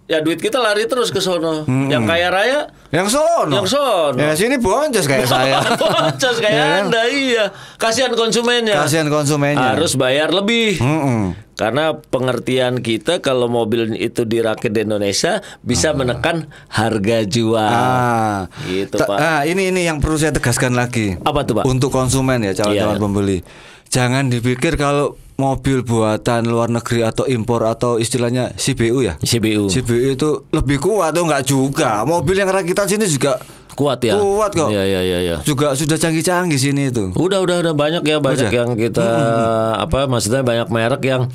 ya 0.08 0.18
duit 0.18 0.40
kita 0.40 0.56
lari 0.56 0.84
terus 0.84 1.08
ke 1.08 1.20
sono. 1.20 1.68
Yang 1.68 2.02
kaya 2.02 2.28
raya. 2.28 2.60
Yang 2.88 3.14
sono. 3.14 3.52
Yang 3.54 3.68
sono. 3.70 4.16
Ya 4.16 4.32
sini 4.32 4.56
boncos 4.56 5.04
kayak 5.04 5.28
saya. 5.30 5.60
Bocos 5.70 6.36
kayak 6.38 6.56
Ya? 6.56 6.66
Anda 6.82 7.02
iya. 7.06 7.44
Kasihan 7.76 8.10
konsumennya. 8.12 8.80
Kasihan 8.80 9.06
konsumennya. 9.06 9.76
Harus 9.76 9.94
bayar 9.94 10.32
lebih. 10.32 10.80
Mm-mm. 10.80 11.36
Karena 11.54 11.90
pengertian 11.92 12.78
kita 12.78 13.18
kalau 13.18 13.46
mobil 13.46 13.92
itu 13.92 14.22
dirakit 14.22 14.70
di 14.70 14.80
Indonesia 14.80 15.42
bisa 15.60 15.90
menekan 15.90 16.46
harga 16.68 17.22
jual. 17.22 17.58
Ah, 17.60 18.46
Gitu, 18.64 18.94
Ta- 18.94 19.04
Pak. 19.04 19.18
ah, 19.18 19.40
ini 19.42 19.68
ini 19.68 19.82
yang 19.82 19.98
perlu 19.98 20.16
saya 20.16 20.30
tegaskan 20.30 20.72
lagi. 20.72 21.18
Apa 21.18 21.42
tuh, 21.42 21.58
Pak? 21.58 21.64
Untuk 21.64 21.90
konsumen 21.90 22.40
ya, 22.40 22.54
calon-calon 22.54 22.94
Iya. 22.94 23.02
pembeli. 23.02 23.38
Jangan 23.88 24.30
dipikir 24.30 24.78
kalau 24.78 25.18
mobil 25.38 25.86
buatan 25.86 26.50
luar 26.50 26.66
negeri 26.66 27.06
atau 27.06 27.22
impor 27.30 27.62
atau 27.62 28.02
istilahnya 28.02 28.50
CBU 28.58 29.06
ya. 29.06 29.14
CBU. 29.22 29.70
CBU 29.70 30.18
itu 30.18 30.30
lebih 30.50 30.82
kuat 30.82 31.14
tuh 31.14 31.24
nggak 31.30 31.44
juga. 31.46 32.02
Mobil 32.02 32.42
yang 32.42 32.50
rakitan 32.50 32.90
sini 32.90 33.06
juga 33.06 33.38
Kuat 33.78 34.02
ya. 34.02 34.18
Kuat 34.18 34.50
kok. 34.58 34.74
Iya 34.74 34.82
iya 34.82 35.00
iya 35.06 35.18
iya. 35.22 35.36
juga 35.46 35.70
sudah 35.78 35.94
canggih-canggih 35.94 36.58
sini 36.58 36.90
itu. 36.90 37.14
Udah 37.14 37.38
udah 37.38 37.62
udah 37.62 37.74
banyak 37.78 38.02
ya 38.02 38.18
banyak 38.18 38.50
Udah. 38.50 38.58
yang 38.58 38.70
kita 38.74 39.06
apa 39.78 40.10
maksudnya 40.10 40.42
banyak 40.42 40.66
merek 40.74 41.02
yang 41.06 41.30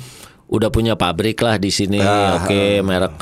udah 0.52 0.68
punya 0.68 0.92
pabrik 0.92 1.40
lah 1.40 1.56
di 1.56 1.72
sini. 1.72 2.04
Ah, 2.04 2.44
Oke, 2.44 2.84
merek 2.84 3.16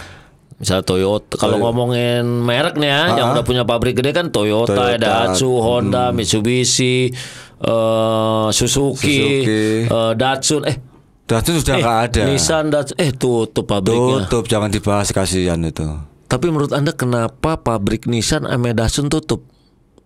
misalnya 0.59 0.83
Toyota. 0.83 1.39
Kalau 1.39 1.63
ngomongin 1.63 2.23
merek 2.23 2.75
nih 2.79 2.91
ya, 2.91 3.03
yang 3.23 3.29
udah 3.35 3.47
punya 3.47 3.63
pabrik 3.63 3.99
gede 3.99 4.11
kan 4.11 4.35
Toyota, 4.35 4.75
Toyota. 4.75 4.99
Daihatsu, 4.99 5.51
Honda, 5.59 6.11
Mitsubishi, 6.11 7.15
eh, 7.63 8.49
Suzuki, 8.51 9.15
Suzuki. 9.15 9.63
eh, 9.87 10.13
Datsun, 10.13 10.63
eh 10.65 10.77
Datsun 11.23 11.55
sudah 11.57 11.77
nggak 11.79 11.99
ada. 12.05 12.23
Nissan 12.27 12.69
Datsun, 12.69 12.97
eh 12.99 13.11
tutup 13.11 13.65
pabriknya. 13.65 14.27
Tutup, 14.27 14.45
jangan 14.47 14.69
dibahas 14.69 15.09
kasihan 15.09 15.63
itu. 15.63 15.87
Tapi 16.27 16.49
menurut 16.49 16.73
anda 16.73 16.91
kenapa 16.91 17.57
pabrik 17.57 18.05
Nissan 18.05 18.45
sama 18.45 18.73
Datsun 18.73 19.07
tutup? 19.07 19.47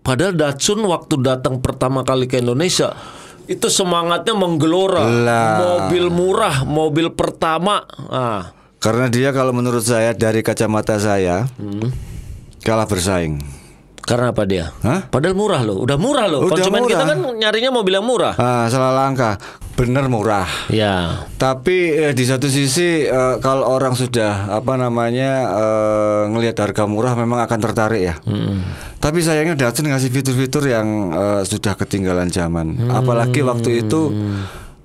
Padahal 0.00 0.34
Datsun 0.34 0.82
waktu 0.82 1.18
datang 1.18 1.58
pertama 1.58 2.02
kali 2.02 2.26
ke 2.26 2.38
Indonesia 2.38 2.94
itu 3.46 3.66
semangatnya 3.66 4.34
menggelora, 4.34 5.02
Lah. 5.02 5.54
mobil 5.58 6.10
murah, 6.10 6.62
mobil 6.62 7.10
pertama. 7.10 7.82
Ah, 8.06 8.50
Karena 8.76 9.06
dia 9.06 9.30
kalau 9.30 9.50
menurut 9.50 9.82
saya 9.82 10.12
dari 10.12 10.42
kacamata 10.42 10.98
saya 10.98 11.46
Hmm. 11.54 11.90
kalah 12.60 12.86
bersaing. 12.86 13.38
Karena 14.06 14.30
apa 14.30 14.42
dia? 14.42 14.70
Hah? 14.80 15.04
Padahal 15.04 15.34
murah 15.34 15.60
loh, 15.60 15.76
udah 15.78 15.98
murah 15.98 16.24
loh. 16.24 16.40
Udah 16.40 16.56
Konsumen 16.56 16.86
kita 16.86 17.02
murah. 17.02 17.10
kan 17.10 17.36
nyarinya 17.36 17.70
mobil 17.70 17.92
yang 17.92 18.06
murah. 18.06 18.34
Ah, 18.34 18.64
salah 18.66 18.94
langkah. 18.94 19.36
Bener 19.74 20.06
murah. 20.06 20.48
Ya, 20.68 21.26
Tapi 21.34 21.76
eh, 21.92 22.12
di 22.12 22.22
satu 22.22 22.46
sisi 22.46 23.04
eh, 23.04 23.34
kalau 23.38 23.68
orang 23.68 23.92
sudah 23.92 24.48
apa 24.48 24.72
namanya 24.74 25.30
eh, 25.52 26.22
ngelihat 26.28 26.56
harga 26.62 26.86
murah 26.86 27.12
memang 27.12 27.42
akan 27.42 27.58
tertarik 27.60 28.00
ya. 28.00 28.14
Tapi 28.96 29.20
sayangnya 29.20 29.52
Datsun 29.54 29.86
ngasih 29.86 30.08
fitur-fitur 30.08 30.64
yang 30.64 30.86
eh, 31.12 31.42
sudah 31.42 31.74
ketinggalan 31.74 32.30
zaman. 32.30 32.88
Apalagi 32.88 33.42
waktu 33.42 33.82
itu 33.82 34.14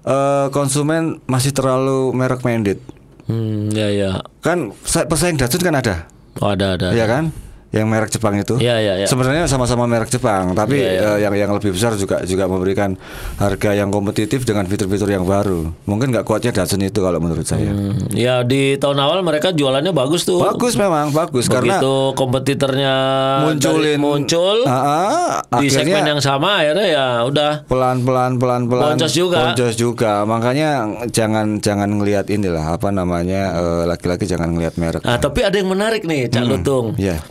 eh, 0.04 0.48
konsumen 0.50 1.24
masih 1.24 1.52
terlalu 1.52 2.12
merek 2.12 2.42
mandate. 2.42 2.82
hmm, 3.24 3.72
ya 3.72 3.88
ya. 3.88 4.12
Kan 4.40 4.76
sa- 4.82 5.06
pesaing 5.06 5.38
Datsun 5.38 5.62
kan 5.62 5.72
ada, 5.74 6.10
Oh, 6.38 6.50
ada 6.50 6.76
ada. 6.76 6.92
ya 6.92 7.06
kan? 7.06 7.32
Yang 7.72 7.88
merek 7.88 8.10
Jepang 8.10 8.36
itu. 8.36 8.60
Iya, 8.60 8.76
iya, 8.78 8.94
iya. 9.00 9.08
Sebenarnya 9.08 9.48
sama-sama 9.48 9.88
merek 9.88 10.08
Jepang, 10.08 10.52
tapi 10.52 10.76
Iya, 10.76 10.92
iya. 10.92 11.02
eh, 11.08 11.18
yang 11.24 11.34
yang 11.34 11.52
lebih 11.52 11.72
besar 11.72 11.96
juga 11.96 12.20
juga 12.22 12.44
memberikan 12.46 13.00
harga 13.38 13.72
yang 13.72 13.88
kompetitif 13.88 14.44
dengan 14.44 14.68
fitur-fitur 14.68 15.08
yang 15.08 15.24
baru. 15.24 15.72
Mungkin 15.86 16.12
nggak 16.12 16.24
kuatnya 16.24 16.52
Datsun 16.52 16.80
itu 16.82 17.00
kalau 17.00 17.18
menurut 17.18 17.44
saya. 17.44 17.72
Hmm, 17.72 18.12
ya 18.12 18.44
di 18.44 18.76
tahun 18.76 19.00
awal 19.00 19.24
mereka 19.24 19.50
jualannya 19.50 19.92
bagus 19.92 20.24
tuh. 20.24 20.44
Bagus 20.44 20.76
memang 20.76 21.10
bagus 21.10 21.48
karena 21.48 21.80
Begitu 21.80 21.96
kompetitornya 22.14 22.94
munculin 23.42 23.88
dari- 23.88 23.98
muncul 23.98 24.58
Ah, 24.64 24.84
ah, 25.48 25.60
di 25.60 25.68
segmen 25.68 26.04
yang 26.06 26.20
sama 26.20 26.60
akhirnya 26.60 26.86
ya 26.86 27.06
udah 27.24 27.64
pelan-pelan 27.66 28.36
pelan-pelan 28.36 28.94
Boncos 28.94 29.14
juga. 29.14 29.48
boncos 29.48 29.76
juga. 29.76 30.24
Makanya 30.24 30.70
jangan 31.08 31.58
jangan 31.58 31.90
ngelihat 31.90 32.28
inilah 32.28 32.76
apa 32.76 32.92
namanya 32.92 33.56
eh, 33.56 33.84
laki-laki 33.86 34.28
jangan 34.28 34.52
ngelihat 34.52 34.76
merek. 34.76 35.02
Nah, 35.02 35.16
tapi 35.16 35.40
ada 35.42 35.56
yang 35.56 35.72
menarik 35.72 36.04
nih, 36.04 36.28
Cak 36.28 36.44
Lutung. 36.44 37.00
Ya. 37.00 37.24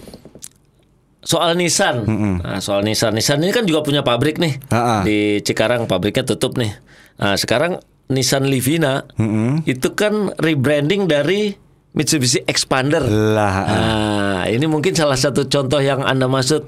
Soal 1.21 1.57
Nissan. 1.57 2.09
Nah, 2.41 2.65
soal 2.65 2.81
Nissan. 2.81 3.13
Nissan 3.13 3.45
ini 3.45 3.53
kan 3.53 3.69
juga 3.69 3.85
punya 3.85 4.01
pabrik 4.01 4.41
nih. 4.41 4.57
Ha-ha. 4.73 5.05
Di 5.05 5.45
Cikarang 5.45 5.85
pabriknya 5.85 6.25
tutup 6.25 6.57
nih. 6.57 6.73
Nah, 7.21 7.37
sekarang 7.37 7.81
Nissan 8.11 8.49
Livina 8.49 9.05
itu 9.69 9.89
kan 9.93 10.33
rebranding 10.41 11.07
dari 11.07 11.53
Mitsubishi 11.91 12.43
Expander. 12.47 13.03
Lah. 13.07 13.57
Nah, 13.67 14.41
ini 14.47 14.65
mungkin 14.71 14.95
salah 14.95 15.19
satu 15.19 15.51
contoh 15.51 15.83
yang 15.83 16.07
Anda 16.07 16.31
maksud 16.31 16.67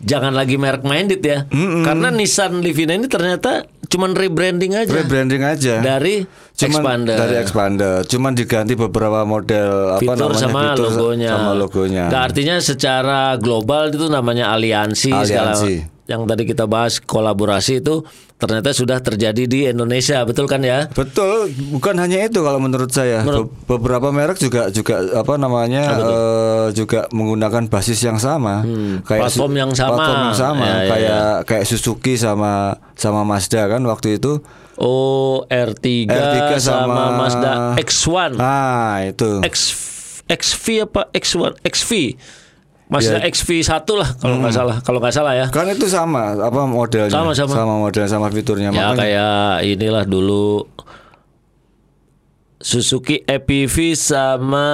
jangan 0.00 0.32
lagi 0.32 0.56
merek 0.56 0.82
minded 0.82 1.20
ya. 1.20 1.44
Karena 1.84 2.08
Nissan 2.08 2.60
Livina 2.64 2.96
ini 2.96 3.06
ternyata 3.06 3.68
cuman 3.90 4.14
rebranding 4.14 4.78
aja 4.78 4.86
Rebranding 4.86 5.42
aja. 5.42 5.82
dari 5.82 6.22
Cuman 6.54 6.70
Expander. 6.78 7.16
Dari 7.18 7.34
Expander. 7.42 7.94
Cuman 8.06 8.32
diganti 8.36 8.76
beberapa 8.76 9.24
model 9.24 9.96
apa 9.96 10.00
fitur 10.04 10.30
namanya 10.30 10.38
sama 10.38 10.60
fitur 10.76 10.86
logonya. 10.92 11.30
sama 11.32 11.50
logonya. 11.56 12.04
Nggak, 12.12 12.22
artinya 12.30 12.56
secara 12.60 13.20
global 13.40 13.90
itu 13.90 14.06
namanya 14.06 14.52
aliansi, 14.52 15.10
segala 15.24 15.56
Aliansi. 15.56 15.74
Yang 16.10 16.26
tadi 16.26 16.42
kita 16.42 16.66
bahas 16.66 16.98
kolaborasi 16.98 17.78
itu 17.78 18.02
ternyata 18.34 18.72
sudah 18.72 18.98
terjadi 18.98 19.44
di 19.44 19.60
Indonesia, 19.64 20.24
betul 20.24 20.44
kan 20.44 20.58
ya? 20.60 20.90
Betul, 20.90 21.46
bukan 21.70 21.94
hanya 21.94 22.24
itu 22.24 22.40
kalau 22.40 22.58
menurut 22.58 22.90
saya. 22.90 23.22
Be- 23.22 23.46
beberapa 23.68 24.10
merek 24.10 24.36
juga 24.36 24.66
juga 24.68 24.98
apa 25.14 25.36
namanya 25.36 25.82
eh, 25.94 26.66
juga 26.72 27.06
menggunakan 27.10 27.68
basis 27.68 28.00
yang 28.00 28.18
sama, 28.18 28.60
Hmm, 28.60 29.00
Su- 29.00 29.12
platform 29.12 29.52
yang 29.54 29.72
sama. 29.72 29.94
platform 29.94 30.20
yang 30.24 30.36
sama, 30.36 30.64
Ya, 30.64 30.74
ya, 30.74 30.88
kayak 30.88 31.24
kayak 31.46 31.64
Suzuki 31.64 32.14
sama 32.16 32.52
sama 32.92 33.22
Mazda 33.22 33.68
kan 33.68 33.84
waktu 33.84 34.18
itu. 34.18 34.42
Oh, 34.76 35.44
R3, 35.46 36.08
R3 36.08 36.56
sama, 36.56 36.80
sama 36.80 37.04
Mazda 37.14 37.52
X1. 37.78 38.32
Ah, 38.34 39.04
itu. 39.04 39.44
X 39.44 39.76
XV 40.26 40.64
apa 40.86 41.10
X1 41.12 41.58
XV 41.60 41.90
Mazda 42.90 43.22
XV 43.22 43.48
1 43.62 43.86
lah 43.94 44.08
kalau 44.18 44.36
nggak 44.38 44.50
salah 44.52 44.76
kalau 44.82 44.98
nggak 44.98 45.14
salah 45.14 45.32
ya 45.32 45.46
Kan 45.48 45.70
itu 45.70 45.86
sama 45.86 46.34
apa 46.34 46.66
modelnya? 46.66 47.08
Sama, 47.08 47.30
sama. 47.32 47.78
model 47.78 48.04
sama 48.04 48.26
fiturnya. 48.28 48.68
ya 48.68 48.90
Makanya 48.90 48.98
kayak 48.98 49.34
inilah 49.64 50.04
dulu 50.04 50.66
Suzuki 52.60 53.24
EPV 53.24 53.96
sama 53.96 54.66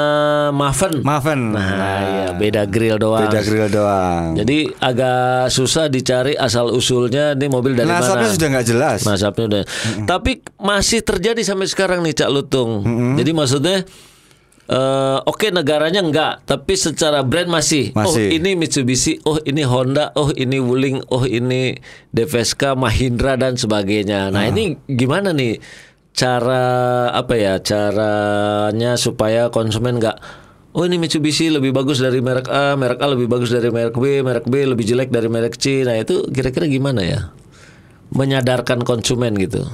Maven 0.51 1.07
Maven. 1.07 1.55
nah 1.55 1.71
ya 2.03 2.29
beda 2.35 2.67
grill 2.67 2.99
doang 2.99 3.23
beda 3.23 3.47
grill 3.47 3.71
doang. 3.71 4.35
jadi 4.35 4.75
agak 4.75 5.55
susah 5.55 5.87
dicari 5.87 6.35
asal 6.35 6.75
usulnya 6.75 7.39
ini 7.39 7.47
mobil 7.47 7.79
dari 7.79 7.87
Nasabnya 7.87 8.27
mana 8.27 8.35
sudah 8.35 8.49
nggak 8.51 8.67
jelas. 8.67 8.99
Nasabnya 9.07 9.45
udah. 9.47 9.63
Tapi 10.03 10.33
masih 10.59 11.07
terjadi 11.07 11.39
sampai 11.47 11.71
sekarang 11.71 12.03
nih 12.03 12.17
Cak 12.17 12.31
Lutung. 12.33 12.83
Jadi 13.15 13.31
maksudnya 13.31 13.87
eh, 14.67 15.19
oke 15.23 15.47
negaranya 15.51 16.03
enggak, 16.03 16.33
tapi 16.47 16.75
secara 16.75 17.23
brand 17.23 17.51
masih. 17.51 17.95
Oh 17.95 18.07
Masih. 18.07 18.35
ini 18.35 18.59
Mitsubishi, 18.59 19.19
oh 19.27 19.39
ini 19.43 19.63
Honda, 19.63 20.15
oh 20.15 20.31
ini 20.35 20.59
Wuling, 20.59 21.03
oh 21.11 21.25
ini 21.27 21.79
Deveska, 22.11 22.75
Mahindra 22.75 23.39
dan 23.39 23.55
sebagainya. 23.59 24.31
Nah 24.31 24.47
ini 24.51 24.79
gimana 24.87 25.31
nih 25.31 25.59
cara 26.17 27.13
apa 27.13 27.35
ya 27.37 27.61
caranya 27.61 28.97
supaya 28.97 29.53
konsumen 29.53 30.01
enggak 30.01 30.17
Oh 30.77 30.85
ini 30.85 31.01
Mitsubishi 31.01 31.49
lebih 31.49 31.73
bagus 31.73 32.05
dari 32.05 32.21
merek 32.21 32.53
A, 32.53 32.77
merek 32.77 33.01
A 33.01 33.09
lebih 33.09 33.33
bagus 33.33 33.49
dari 33.49 33.73
merek 33.73 33.97
B, 33.97 34.21
merek 34.21 34.45
B 34.45 34.61
lebih 34.61 34.85
jelek 34.85 35.09
dari 35.09 35.25
merek 35.25 35.57
C. 35.57 35.89
Nah 35.89 35.97
itu 35.97 36.29
kira-kira 36.29 36.69
gimana 36.69 37.01
ya? 37.01 37.33
menyadarkan 38.15 38.87
konsumen 38.87 39.35
gitu. 39.35 39.67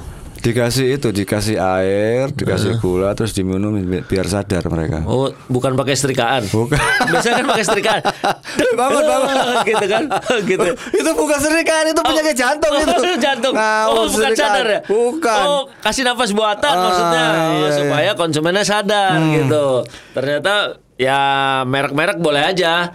Dikasih 0.43 0.99
itu, 0.99 1.09
dikasih 1.09 1.55
air, 1.55 2.27
dikasih 2.29 2.77
gula, 2.77 3.15
terus 3.15 3.31
diminum 3.31 3.79
bi- 3.79 4.03
biar 4.03 4.27
sadar 4.27 4.67
mereka. 4.67 5.07
Oh, 5.07 5.31
bukan 5.47 5.73
pakai 5.73 5.95
setrikaan. 5.95 6.43
Bukan. 6.51 6.75
Biasanya 7.15 7.35
kan 7.39 7.47
pakai 7.47 7.65
setrikaan. 7.65 8.03
Bangun, 8.81 9.05
bangun. 9.07 9.37
gitu 9.71 9.85
kan? 9.87 10.03
gitu. 10.43 10.69
itu 10.93 11.11
bukan 11.15 11.39
serikan, 11.39 11.87
itu 11.87 12.01
penyakit 12.01 12.35
jantung 12.35 12.75
itu. 12.75 12.91
Oh, 12.91 13.17
jantung. 13.17 13.55
Nah, 13.55 13.87
oh, 13.87 14.11
bukan 14.11 14.35
sadar 14.35 14.67
ya? 14.67 14.81
Bukan. 14.83 15.45
Oh, 15.47 15.63
kasih 15.79 16.03
nafas 16.03 16.35
buatan 16.35 16.75
Ah, 16.75 16.83
maksudnya 16.83 17.25
Oh, 17.25 17.39
iya, 17.39 17.63
iya. 17.63 17.71
supaya 17.79 18.11
konsumennya 18.13 18.65
sadar 18.67 19.15
gitu. 19.31 19.87
Ternyata 20.11 20.55
ya 20.99 21.21
merek-merek 21.63 22.19
boleh 22.19 22.43
aja. 22.45 22.91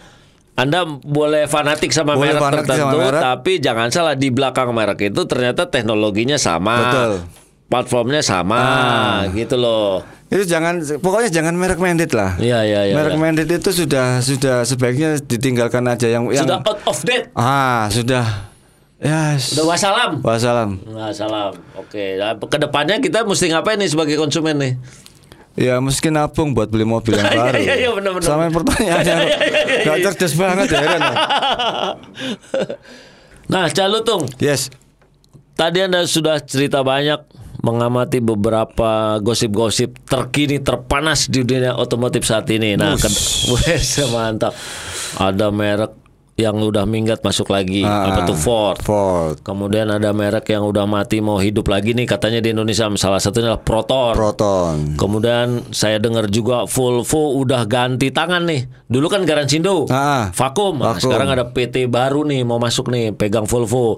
Anda 0.58 0.90
boleh 0.90 1.46
fanatik 1.46 1.94
sama 1.94 2.18
Boleh 2.18 2.34
merek 2.34 2.42
fanatik 2.42 2.66
sama 2.66 2.90
tertentu, 2.90 2.98
merek. 2.98 3.22
tapi 3.22 3.52
jangan 3.62 3.88
salah 3.94 4.18
di 4.18 4.34
belakang 4.34 4.74
merek 4.74 5.14
itu 5.14 5.22
ternyata 5.30 5.70
teknologinya 5.70 6.34
sama, 6.42 6.76
Betul. 6.82 7.12
platformnya 7.70 8.26
sama, 8.26 8.58
gitu 9.38 9.54
loh. 9.54 10.02
Itu 10.34 10.50
jangan 10.50 10.82
pokoknya 10.98 11.30
jangan 11.30 11.54
merek 11.54 11.78
mandate 11.78 12.10
lah. 12.18 12.42
Iya 12.42 12.66
iya 12.66 12.82
iya. 12.90 12.96
merek 12.98 13.14
iya. 13.14 13.22
mandate 13.22 13.54
itu 13.54 13.70
sudah 13.70 14.18
sudah 14.20 14.66
sebaiknya 14.66 15.22
ditinggalkan 15.22 15.86
aja 15.86 16.10
yang 16.10 16.26
yang 16.34 16.50
Sudah 16.50 16.60
out 16.66 16.82
of 16.90 16.98
date. 17.06 17.30
ah 17.38 17.86
sudah 17.94 18.26
ya 18.98 19.38
Udah 19.38 19.66
wassalam. 19.70 20.12
wassalam. 20.26 20.70
Wassalam. 20.90 21.54
Oke, 21.78 22.18
nah, 22.18 22.34
ke 22.34 22.58
depannya 22.58 22.98
kita 22.98 23.22
mesti 23.24 23.54
ngapain 23.54 23.78
nih 23.78 23.94
sebagai 23.94 24.18
konsumen 24.18 24.58
nih? 24.58 24.74
Ya 25.58 25.82
mesti 25.82 26.08
nabung 26.08 26.54
buat 26.54 26.70
beli 26.70 26.86
mobil 26.86 27.18
yang 27.18 27.26
Iya, 27.34 27.42
baru. 27.42 27.58
iya, 27.58 27.76
iya, 27.76 27.90
benar, 27.90 28.12
benar. 28.14 28.28
Sama 28.30 28.46
pertanyaannya 28.48 29.16
nggak 29.84 29.98
cerdas 30.06 30.34
banget 30.34 30.68
ya 30.70 30.80
heran. 30.80 31.02
ya. 31.02 31.14
Nah, 33.48 33.72
Calutung, 33.72 34.28
Yes. 34.38 34.68
tadi 35.56 35.80
Anda 35.80 36.04
sudah 36.04 36.44
cerita 36.44 36.84
banyak 36.84 37.24
mengamati 37.58 38.20
beberapa 38.20 39.18
gosip-gosip 39.18 40.04
terkini 40.04 40.60
terpanas 40.60 41.26
di 41.26 41.42
dunia 41.42 41.74
otomotif 41.74 42.22
saat 42.22 42.46
ini. 42.52 42.76
Nah, 42.76 43.00
Wes, 43.56 43.98
mantap. 44.08 44.52
Ada 45.16 45.48
merek 45.50 45.96
yang 46.38 46.54
udah 46.56 46.86
minggat 46.86 47.20
masuk 47.20 47.50
lagi, 47.50 47.82
Ah, 47.82 48.14
apa 48.14 48.24
tuh 48.24 48.38
Ford. 48.38 48.78
Ford, 48.80 49.42
Kemudian 49.42 49.90
ada 49.90 50.14
merek 50.14 50.46
yang 50.48 50.64
udah 50.64 50.86
mati 50.86 51.18
mau 51.18 51.36
hidup 51.36 51.66
lagi 51.66 51.92
nih 51.92 52.06
katanya 52.06 52.38
di 52.38 52.54
Indonesia 52.54 52.86
salah 52.94 53.18
satunya 53.18 53.52
adalah 53.52 53.66
Proton. 53.66 54.14
Proton. 54.14 54.76
Kemudian 54.94 55.66
saya 55.74 55.98
dengar 55.98 56.30
juga 56.30 56.70
Volvo 56.70 57.42
udah 57.42 57.66
ganti 57.66 58.14
tangan 58.14 58.46
nih. 58.46 58.70
Dulu 58.86 59.10
kan 59.10 59.26
Garansindo, 59.26 59.90
Ah, 59.90 60.30
vakum. 60.32 60.78
Nah, 60.78 60.94
vakum. 60.94 61.10
sekarang 61.10 61.34
ada 61.34 61.50
PT 61.50 61.90
baru 61.90 62.22
nih 62.22 62.46
mau 62.46 62.62
masuk 62.62 62.94
nih 62.94 63.12
pegang 63.12 63.50
Volvo. 63.50 63.98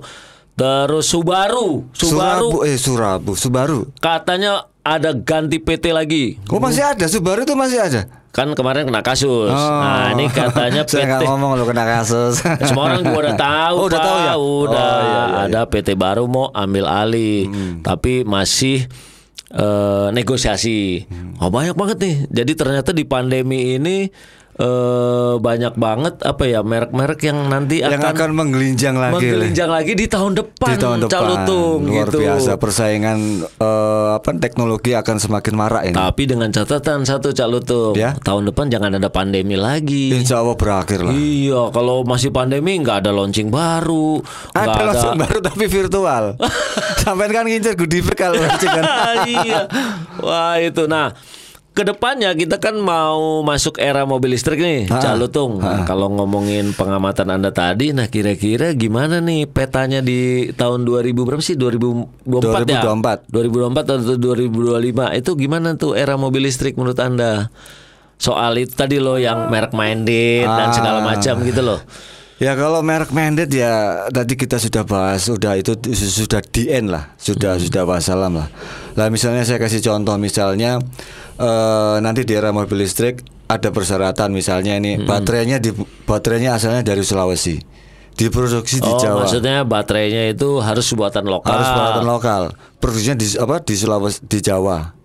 Terus 0.59 1.07
Subaru, 1.07 1.87
Subaru 1.89 2.51
Surabu, 2.51 2.57
eh 2.63 2.75
Surabu, 2.75 3.31
Subaru. 3.33 3.79
katanya 3.97 4.67
ada 4.81 5.13
ganti 5.13 5.55
PT 5.57 5.89
lagi. 5.89 6.35
Oh 6.49 6.59
masih 6.59 6.83
ada 6.83 7.07
Subaru 7.07 7.41
itu 7.41 7.55
masih 7.55 7.79
ada. 7.79 8.01
kan 8.29 8.45
kemarin 8.53 8.85
kena 8.85 9.01
kasus. 9.01 9.49
Oh. 9.49 9.79
Nah, 9.81 10.13
ini 10.13 10.29
katanya 10.29 10.85
Saya 10.89 11.17
PT 11.17 11.25
ngomong 11.25 11.55
lo 11.55 11.65
kena 11.65 11.81
kasus. 11.81 12.43
Semua 12.61 12.85
orang 12.87 13.01
juga 13.01 13.19
udah 13.25 13.35
tahu, 13.47 13.75
Oh, 13.75 13.85
udah 13.89 13.99
tahu 13.99 14.17
ya? 14.19 14.33
Udah. 14.35 14.85
Oh, 14.85 14.99
iya, 15.01 15.21
iya, 15.25 15.39
Ada 15.47 15.61
PT 15.65 15.87
baru 15.95 16.29
mau 16.29 16.51
ambil 16.51 16.85
alih, 16.85 17.49
tapi 17.81 18.21
masih 18.21 18.85
eh, 19.49 20.07
negosiasi. 20.11 21.09
Hmm. 21.09 21.41
Oh 21.41 21.49
banyak 21.49 21.73
banget 21.73 21.97
nih. 21.99 22.15
Jadi 22.29 22.51
ternyata 22.53 22.91
di 22.91 23.01
pandemi 23.01 23.75
ini 23.75 24.11
eh, 24.59 25.33
banyak 25.39 25.73
banget 25.73 26.19
apa 26.21 26.43
ya 26.43 26.59
merek-merek 26.61 27.19
yang 27.23 27.47
nanti 27.47 27.79
yang 27.79 27.95
akan, 27.95 28.11
akan 28.11 28.29
menggelinjang 28.35 28.95
lagi. 28.95 29.13
menggelinjang 29.15 29.71
lagi 29.71 29.93
di 29.95 30.05
tahun 30.05 30.31
depan. 30.35 30.67
di 30.69 30.77
tahun 30.77 30.97
depan 31.01 31.13
Calutung, 31.15 31.79
luar 31.87 32.07
gitu. 32.07 32.19
biasa 32.19 32.51
persaingan 32.59 33.19
eh, 33.47 34.07
apa 34.13 34.29
teknologi 34.35 34.91
akan 34.93 35.15
semakin 35.17 35.53
marak 35.55 35.83
ini. 35.87 35.95
Tapi 35.95 36.23
dengan 36.27 36.49
catatan 36.51 37.07
satu 37.07 37.31
Cak 37.31 37.47
Lutung, 37.47 37.95
Ya. 37.95 38.13
tahun 38.19 38.51
depan 38.51 38.67
jangan 38.67 38.91
ada 38.93 39.07
pandemi 39.07 39.55
lagi. 39.55 40.11
Insya 40.11 40.43
Allah 40.43 40.53
berakhir 40.53 41.07
lah. 41.07 41.13
Iya, 41.15 41.71
kalau 41.71 42.03
masih 42.03 42.29
pandemi 42.29 42.75
nggak 42.77 43.07
ada 43.07 43.11
launching 43.15 43.47
baru, 43.47 44.19
Ada 44.51 44.81
langsung 44.83 45.15
baru 45.15 45.39
tapi 45.39 45.65
virtual. 45.65 46.35
Sampai 47.03 47.31
kan 47.31 47.47
ngincer 47.47 47.79
bag 47.79 48.17
kalau 48.17 48.35
launching 48.35 48.69
kan. 48.69 48.83
iya. 49.25 49.61
Wah 50.19 50.59
itu. 50.59 50.83
Nah, 50.85 51.15
ke 51.79 51.87
depannya 51.87 52.35
kita 52.35 52.59
kan 52.59 52.75
mau 52.75 53.39
masuk 53.39 53.79
era 53.79 54.03
mobil 54.03 54.35
listrik 54.35 54.59
nih, 54.59 54.91
Ha-ha. 54.91 54.99
Cak 54.99 55.15
Lutung. 55.15 55.63
Nah, 55.63 55.87
kalau 55.87 56.11
ngomongin 56.11 56.75
pengamatan 56.75 57.31
anda 57.31 57.55
tadi, 57.55 57.95
nah 57.95 58.11
kira-kira 58.11 58.75
gimana 58.75 59.23
nih 59.23 59.47
petanya 59.47 60.03
di 60.03 60.51
tahun 60.51 60.83
2000 60.83 61.15
berapa 61.23 61.39
sih? 61.39 61.55
2024 61.55 62.67
ya? 62.67 62.83
2024. 62.83 63.31
2024 63.31 63.95
atau 63.95 64.15
2025 64.19 65.15
itu 65.15 65.31
gimana 65.39 65.79
tuh 65.79 65.95
era 65.95 66.19
mobil 66.19 66.43
listrik 66.43 66.75
menurut 66.75 66.99
anda? 66.99 67.47
Soal 68.19 68.59
itu 68.59 68.75
tadi 68.75 68.99
loh 68.99 69.15
yang 69.15 69.47
merek 69.47 69.71
minded 69.71 70.43
dan 70.43 70.75
segala 70.75 70.99
Ah. 70.99 71.15
macam 71.15 71.39
gitu 71.39 71.63
loh. 71.63 71.79
Ya 72.39 72.55
kalau 72.55 72.79
merek 72.79 73.11
mandate 73.11 73.51
ya 73.51 74.07
tadi 74.15 74.39
kita 74.39 74.55
sudah 74.55 74.87
bahas 74.87 75.27
sudah 75.27 75.59
itu 75.59 75.75
sudah 75.91 76.39
di 76.39 76.71
end 76.71 76.87
lah 76.87 77.11
sudah 77.19 77.59
sudah 77.59 77.83
wassalam 77.83 78.31
lah. 78.31 78.47
Lah 78.95 79.11
misalnya 79.11 79.43
saya 79.43 79.59
kasih 79.59 79.83
contoh 79.83 80.15
misalnya 80.15 80.79
eh, 81.35 81.95
nanti 81.99 82.23
di 82.23 82.31
era 82.31 82.55
mobil 82.55 82.87
listrik 82.87 83.27
ada 83.51 83.75
persyaratan 83.75 84.31
misalnya 84.31 84.79
ini 84.79 85.03
baterainya 85.03 85.59
di 85.59 85.75
baterainya 86.07 86.55
asalnya 86.55 86.79
dari 86.79 87.03
Sulawesi 87.03 87.59
diproduksi 88.15 88.79
di 88.79 88.91
Oh, 88.91 88.99
Jawa 88.99 89.23
maksudnya 89.27 89.63
baterainya 89.63 90.31
itu 90.31 90.59
harus 90.59 90.87
buatan 90.91 91.27
lokal. 91.27 91.55
harus 91.55 91.71
buatan 91.71 92.03
lokal 92.03 92.41
produksinya 92.79 93.15
di 93.19 93.27
apa 93.35 93.59
di 93.63 93.75
Sulawesi 93.75 94.19
di 94.27 94.39
Jawa. 94.39 94.98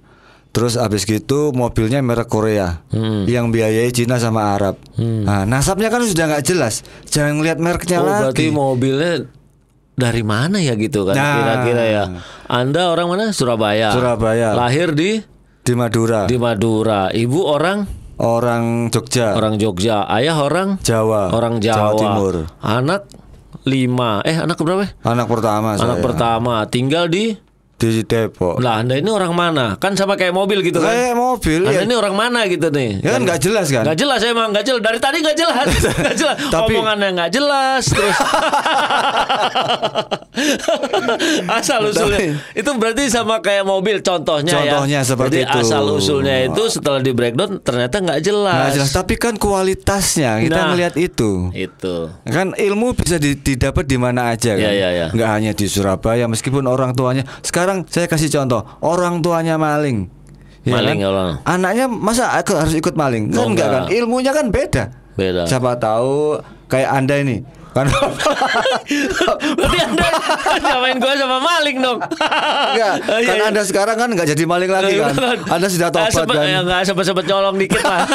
Terus 0.54 0.78
habis 0.78 1.02
gitu 1.02 1.50
mobilnya 1.50 1.98
merek 1.98 2.30
Korea 2.30 2.86
Hmm. 2.88 3.26
yang 3.26 3.50
biayai 3.50 3.90
Cina 3.90 4.16
sama 4.16 4.54
Arab. 4.54 4.78
Nah, 4.96 5.42
nasabnya 5.42 5.90
kan 5.90 5.98
sudah 6.00 6.30
nggak 6.30 6.46
jelas. 6.46 6.86
Jangan 7.04 7.42
lihat 7.42 7.58
mereknya 7.58 7.98
Oh, 7.98 8.06
lagi. 8.06 8.14
berarti 8.22 8.44
mobilnya 8.48 9.26
dari 9.92 10.22
mana 10.22 10.58
ya 10.58 10.74
gitu 10.74 11.02
kan? 11.04 11.12
Nah. 11.12 11.34
Kira-kira 11.36 11.84
ya. 11.84 12.04
Anda 12.46 12.86
orang 12.86 13.06
mana? 13.08 13.24
Surabaya. 13.30 13.90
Surabaya. 13.90 14.54
Lahir 14.54 14.94
di 14.94 15.18
di 15.60 15.72
Madura. 15.72 16.24
di 16.24 16.38
Madura. 16.38 17.10
Ibu 17.10 17.40
orang 17.42 17.78
Orang 18.14 18.94
Jogja, 18.94 19.34
orang 19.34 19.58
Jogja. 19.58 20.06
Ayah 20.06 20.38
orang 20.38 20.78
Jawa, 20.78 21.34
orang 21.34 21.58
Jawa. 21.58 21.98
Timur. 21.98 22.46
Anak 22.60 23.10
lima. 23.64 24.22
Eh 24.22 24.38
anak 24.38 24.54
berapa? 24.54 24.86
Anak 25.02 25.26
pertama 25.26 25.74
Anak 25.74 25.98
saya. 25.98 26.04
pertama. 26.04 26.62
Tinggal 26.64 27.10
di 27.10 27.34
di 27.86 28.02
Depok. 28.02 28.56
Lah 28.58 28.80
Anda 28.80 28.94
ini 28.94 29.08
orang 29.08 29.32
mana? 29.32 29.76
Kan 29.76 29.92
sama 29.94 30.14
kayak 30.14 30.30
mobil 30.30 30.60
gitu 30.60 30.78
kan? 30.78 30.88
Kayak 30.88 31.14
mobil 31.14 31.60
Anda 31.62 31.74
ya. 31.74 31.82
ini 31.82 31.94
orang 31.94 32.14
mana 32.14 32.40
gitu 32.44 32.68
nih? 32.68 33.00
Ya 33.00 33.10
kan 33.12 33.22
nggak 33.22 33.40
jelas 33.40 33.66
kan? 33.68 33.82
Nggak 33.82 33.98
jelas 33.98 34.20
emang 34.22 34.48
nggak 34.50 34.64
jelas 34.64 34.80
dari 34.80 34.98
tadi 34.98 35.16
nggak 35.18 35.36
jelas 35.36 35.66
nggak 36.00 36.14
jelas 36.14 36.36
Tapi- 36.46 36.74
omongannya 36.74 37.08
nggak 37.12 37.30
jelas 37.30 37.82
terus 37.86 38.16
asal 41.50 41.80
usulnya 41.86 42.18
itu 42.52 42.70
berarti 42.74 43.06
sama 43.08 43.38
kayak 43.38 43.64
mobil 43.64 44.00
contohnya, 44.00 44.54
Contohnya 44.54 44.92
ya 44.94 45.02
seperti 45.02 45.36
Jadi 45.40 45.48
itu. 45.48 45.58
asal 45.60 45.82
usulnya 45.88 46.36
itu 46.44 46.62
setelah 46.68 47.00
di 47.00 47.10
breakdown 47.10 47.58
ternyata 47.60 47.96
nggak 47.98 48.20
jelas 48.20 48.54
Nggak 48.54 48.74
jelas. 48.76 48.90
Tapi 48.92 49.14
kan 49.16 49.34
kualitasnya 49.34 50.38
kita 50.40 50.54
Nah. 50.54 50.66
ngelihat 50.70 50.94
itu. 50.96 51.50
itu 51.50 51.96
Kan 52.24 52.52
ilmu 52.52 52.94
bisa 52.94 53.16
di- 53.16 53.34
didapat 53.36 53.84
di 53.84 53.96
mana 53.96 54.30
aja 54.30 54.52
kan. 54.52 54.60
Ya, 54.60 54.70
ya, 54.70 54.88
ya. 54.92 55.06
Nggak 55.10 55.30
hanya 55.30 55.52
di 55.52 55.66
Surabaya 55.66 56.26
meskipun 56.26 56.64
orang 56.64 56.92
tuanya. 56.92 57.24
Sekarang 57.40 57.73
saya 57.90 58.06
kasih 58.06 58.30
contoh, 58.30 58.62
orang 58.78 59.18
tuanya 59.18 59.58
maling. 59.58 60.06
Maling 60.64 60.98
kan? 61.02 61.08
orang. 61.10 61.28
Anaknya 61.44 61.86
masa 61.90 62.32
aku 62.32 62.56
harus 62.56 62.72
ikut 62.72 62.94
maling? 62.94 63.28
Kan 63.28 63.36
Oh, 63.36 63.46
enggak 63.50 63.68
kan? 63.68 63.82
enggak. 63.84 63.96
Ilmunya 64.00 64.32
kan 64.32 64.46
beda. 64.48 64.84
Beda. 65.14 65.42
Siapa 65.44 65.76
tahu 65.76 66.40
kayak 66.66 66.90
Anda 66.90 67.20
ini. 67.20 67.36
Kan 67.74 67.90
berarti 69.56 69.78
anda 69.80 70.06
nyamain 70.56 70.96
gue 70.96 71.14
sama 71.16 71.38
maling 71.38 71.76
dong 71.78 71.98
Enggak, 71.98 72.94
Oh, 73.04 73.18
iya, 73.18 73.26
kan 73.26 73.34
iya. 73.34 73.44
Anda 73.44 73.62
sekarang 73.62 73.96
kan 73.96 74.08
nggak 74.08 74.28
jadi 74.28 74.44
maling 74.44 74.70
lagi 74.70 74.94
kan. 74.94 75.14
Anda 75.48 75.66
sudah 75.66 75.88
Ah, 75.88 75.94
tobat 75.96 76.12
sempet- 76.12 76.36
kan. 76.36 76.46
Ya 76.46 76.60
nggak 76.60 76.80
sempet-sempet 76.84 77.24
nyolong 77.24 77.56
dikit 77.56 77.82
lah. 77.82 78.06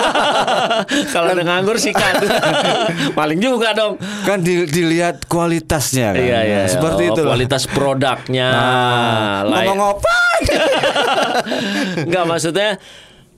Kalau 1.13 1.27
ada 1.29 1.41
nganggur 1.41 1.75
sikat. 1.75 2.23
Maling 3.19 3.39
juga 3.39 3.71
dong. 3.73 3.99
Kan 4.23 4.39
di- 4.39 4.63
dilihat 4.65 5.25
kualitasnya 5.25 6.15
kan. 6.15 6.19
Iya 6.19 6.39
iya. 6.41 6.61
Seperti 6.65 7.03
Oh, 7.05 7.13
itu. 7.13 7.21
Kualitas 7.21 7.63
produknya. 7.65 8.47
Nah, 8.49 9.39
ngomong 9.45 9.79
apa? 9.93 10.15
Enggak 12.07 12.23
maksudnya 12.25 12.69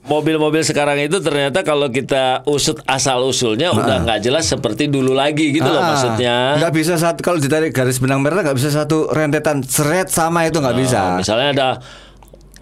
mobil-mobil 0.02 0.60
sekarang 0.60 0.98
itu 0.98 1.18
ternyata 1.18 1.62
kalau 1.62 1.86
kita 1.86 2.42
usut 2.44 2.82
asal 2.84 3.22
usulnya 3.22 3.70
udah 3.70 4.02
nggak 4.02 4.18
jelas 4.20 4.44
seperti 4.44 4.86
dulu 4.86 5.14
lagi 5.14 5.50
gitu 5.50 5.64
loh 5.64 5.78
Ah, 5.78 5.88
maksudnya. 5.90 6.36
nggak 6.58 6.72
bisa 6.72 6.94
satu 6.96 7.20
kalau 7.20 7.38
ditarik 7.38 7.70
garis 7.70 7.96
benang 7.96 8.18
merah 8.18 8.42
nggak 8.42 8.58
bisa 8.58 8.68
satu 8.68 9.06
rentetan 9.08 9.62
seret 9.62 10.06
sama 10.06 10.42
itu 10.42 10.58
nggak 10.58 10.74
bisa. 10.74 10.98
Oh, 11.04 11.16
misalnya 11.16 11.48
ada 11.52 11.68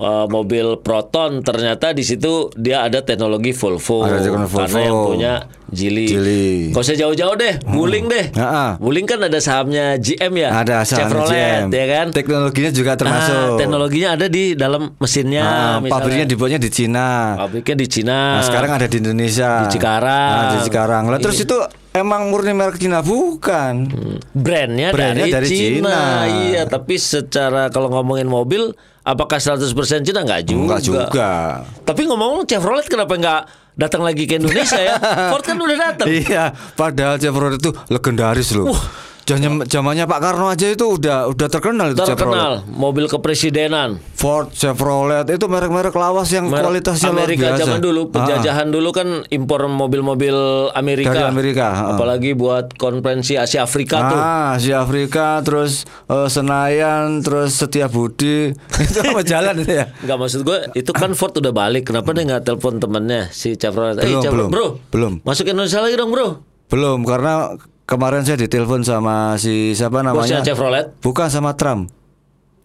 uh, 0.01 0.27
mobil 0.27 0.81
Proton 0.81 1.45
ternyata 1.45 1.93
di 1.93 2.03
situ 2.03 2.49
dia 2.57 2.83
ada 2.83 3.01
teknologi 3.01 3.53
Volvo 3.53 4.03
Ada 4.03 4.19
teknologi 4.19 4.51
karena 4.51 4.67
Volvo. 4.67 4.81
yang 4.81 5.01
punya 5.07 5.33
Geely. 5.71 6.07
Geely. 6.11 6.47
Gak 6.75 6.83
usah 6.83 6.99
jauh-jauh 6.99 7.39
deh, 7.39 7.63
Wuling 7.71 8.11
deh. 8.11 8.35
Ah, 8.35 8.43
ah. 8.43 8.71
Wuling 8.83 9.07
kan 9.07 9.23
ada 9.23 9.39
sahamnya 9.39 10.03
GM 10.03 10.35
ya, 10.35 10.51
Ada 10.51 10.83
saham 10.83 11.07
Chevrolet 11.07 11.31
GM. 11.31 11.67
ya 11.71 11.85
kan. 11.87 12.07
Teknologinya 12.11 12.71
juga 12.75 12.93
termasuk. 12.99 13.39
Ah, 13.39 13.55
teknologinya 13.55 14.19
ada 14.19 14.27
di 14.27 14.59
dalam 14.59 14.99
mesinnya. 14.99 15.47
Ah, 15.47 15.79
misalnya. 15.79 15.93
pabriknya 15.95 16.27
dibuatnya 16.27 16.59
di 16.59 16.71
Cina. 16.75 17.39
Pabriknya 17.39 17.77
di 17.79 17.87
Cina. 17.87 18.19
Nah, 18.35 18.43
sekarang 18.43 18.71
ada 18.75 18.87
di 18.91 18.97
Indonesia. 18.99 19.51
Di 19.63 19.67
Cikarang. 19.71 20.35
Nah, 20.35 20.51
di 20.51 20.59
Cikarang. 20.67 21.05
Lah 21.07 21.19
terus 21.23 21.39
Iya. 21.39 21.47
itu 21.47 21.59
emang 21.95 22.31
murni 22.31 22.55
merek 22.55 22.79
Cina 22.79 23.03
bukan? 23.03 23.91
brandnya, 24.31 24.95
Brandnya 24.95 25.27
dari, 25.27 25.33
dari 25.35 25.49
Cina. 25.49 25.91
Cina. 25.91 25.99
Iya, 26.27 26.63
tapi 26.67 26.95
secara 26.97 27.69
kalau 27.69 27.91
ngomongin 27.91 28.31
mobil, 28.31 28.75
apakah 29.03 29.39
100% 29.43 29.67
Cina 30.07 30.23
nggak 30.23 30.43
juga? 30.47 30.61
Enggak 30.61 30.81
juga. 30.83 31.31
Tapi 31.83 32.03
ngomong 32.07 32.47
Chevrolet 32.47 32.87
kenapa 32.87 33.15
nggak 33.19 33.43
datang 33.75 34.03
lagi 34.05 34.29
ke 34.29 34.39
Indonesia 34.39 34.79
ya? 34.79 34.97
Ford 35.35 35.43
kan 35.43 35.57
udah 35.59 35.77
datang. 35.77 36.07
Iya, 36.07 36.55
padahal 36.79 37.17
Chevrolet 37.19 37.59
itu 37.59 37.71
legendaris 37.91 38.55
loh. 38.55 38.71
Zamannya 39.23 39.65
zamannya 39.65 40.05
Pak 40.05 40.21
Karno 40.21 40.47
aja 40.47 40.67
itu 40.67 40.87
udah 40.91 41.29
udah 41.29 41.49
terkenal 41.49 41.87
itu 41.89 42.01
Chevrolet. 42.01 42.19
Terkenal 42.19 42.53
mobil 42.67 43.05
kepresidenan. 43.07 44.03
Ford, 44.13 44.51
Chevrolet 44.51 45.23
itu 45.27 45.47
merek-merek 45.47 45.93
lawas 45.93 46.29
yang 46.29 46.47
Merek 46.47 46.61
kualitasnya 46.61 47.09
Amerika 47.09 47.41
luar 47.41 47.53
biasa. 47.53 47.63
zaman 47.63 47.79
dulu 47.81 48.01
Ah, 48.01 48.13
penjajahan 48.13 48.69
dulu 48.69 48.89
kan 48.91 49.09
impor 49.29 49.61
mobil-mobil 49.65 50.37
Amerika. 50.73 51.11
Dari 51.11 51.25
Amerika, 51.25 51.65
ah. 51.69 51.95
Apalagi 51.95 52.33
buat 52.33 52.75
konferensi 52.75 53.35
Asia 53.35 53.63
Afrika 53.63 53.97
tuh. 54.05 54.19
Ah, 54.19 54.53
si 54.57 54.71
Afrika, 54.71 55.39
terus 55.41 55.83
eh, 56.07 56.29
Senayan, 56.29 57.21
terus 57.21 57.55
Setiabudi 57.55 58.51
itu 58.85 58.99
apa 59.01 59.23
jalan 59.23 59.55
itu 59.59 59.73
ya? 59.75 59.87
Enggak 60.01 60.19
maksud 60.19 60.41
gue 60.43 60.59
itu 60.75 60.91
kan 60.91 61.13
Ford 61.13 61.33
udah 61.33 61.51
balik. 61.51 61.87
Kenapa 61.87 62.11
dia 62.11 62.27
nggak 62.27 62.43
telepon 62.45 62.77
temennya 62.77 63.31
si 63.31 63.55
Chevrolet? 63.55 63.95
Eh, 63.97 64.07
Belum, 64.07 64.21
Chevrolet, 64.21 64.43
belum. 64.43 64.51
bro. 64.51 64.67
Belum. 64.91 65.13
Masuk 65.23 65.47
Indonesia 65.47 65.79
lagi 65.79 65.95
dong, 65.95 66.11
bro. 66.11 66.43
Belum 66.67 67.03
karena 67.03 67.55
kemarin 67.91 68.23
saya 68.23 68.39
ditelepon 68.39 68.87
sama 68.87 69.35
si 69.35 69.75
siapa 69.75 69.99
Bosnya 70.07 70.15
namanya? 70.15 70.47
Chevrolet. 70.47 70.87
Bukan 71.03 71.27
sama 71.27 71.59
Trump. 71.59 71.91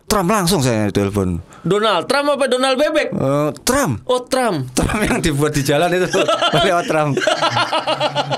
Trump 0.05 0.29
langsung 0.29 0.61
saya 0.61 0.93
ditelepon. 0.93 1.41
Donald 1.65 2.05
Trump 2.05 2.37
apa 2.37 2.45
Donald 2.45 2.77
Bebek? 2.77 3.09
Eh, 3.09 3.49
Trump. 3.65 4.05
Oh 4.05 4.21
Trump. 4.21 4.69
Trump 4.77 5.01
yang 5.01 5.17
dibuat 5.17 5.57
di 5.57 5.65
jalan 5.65 5.89
itu 5.89 6.05
lewat 6.69 6.85
Trump. 6.85 7.17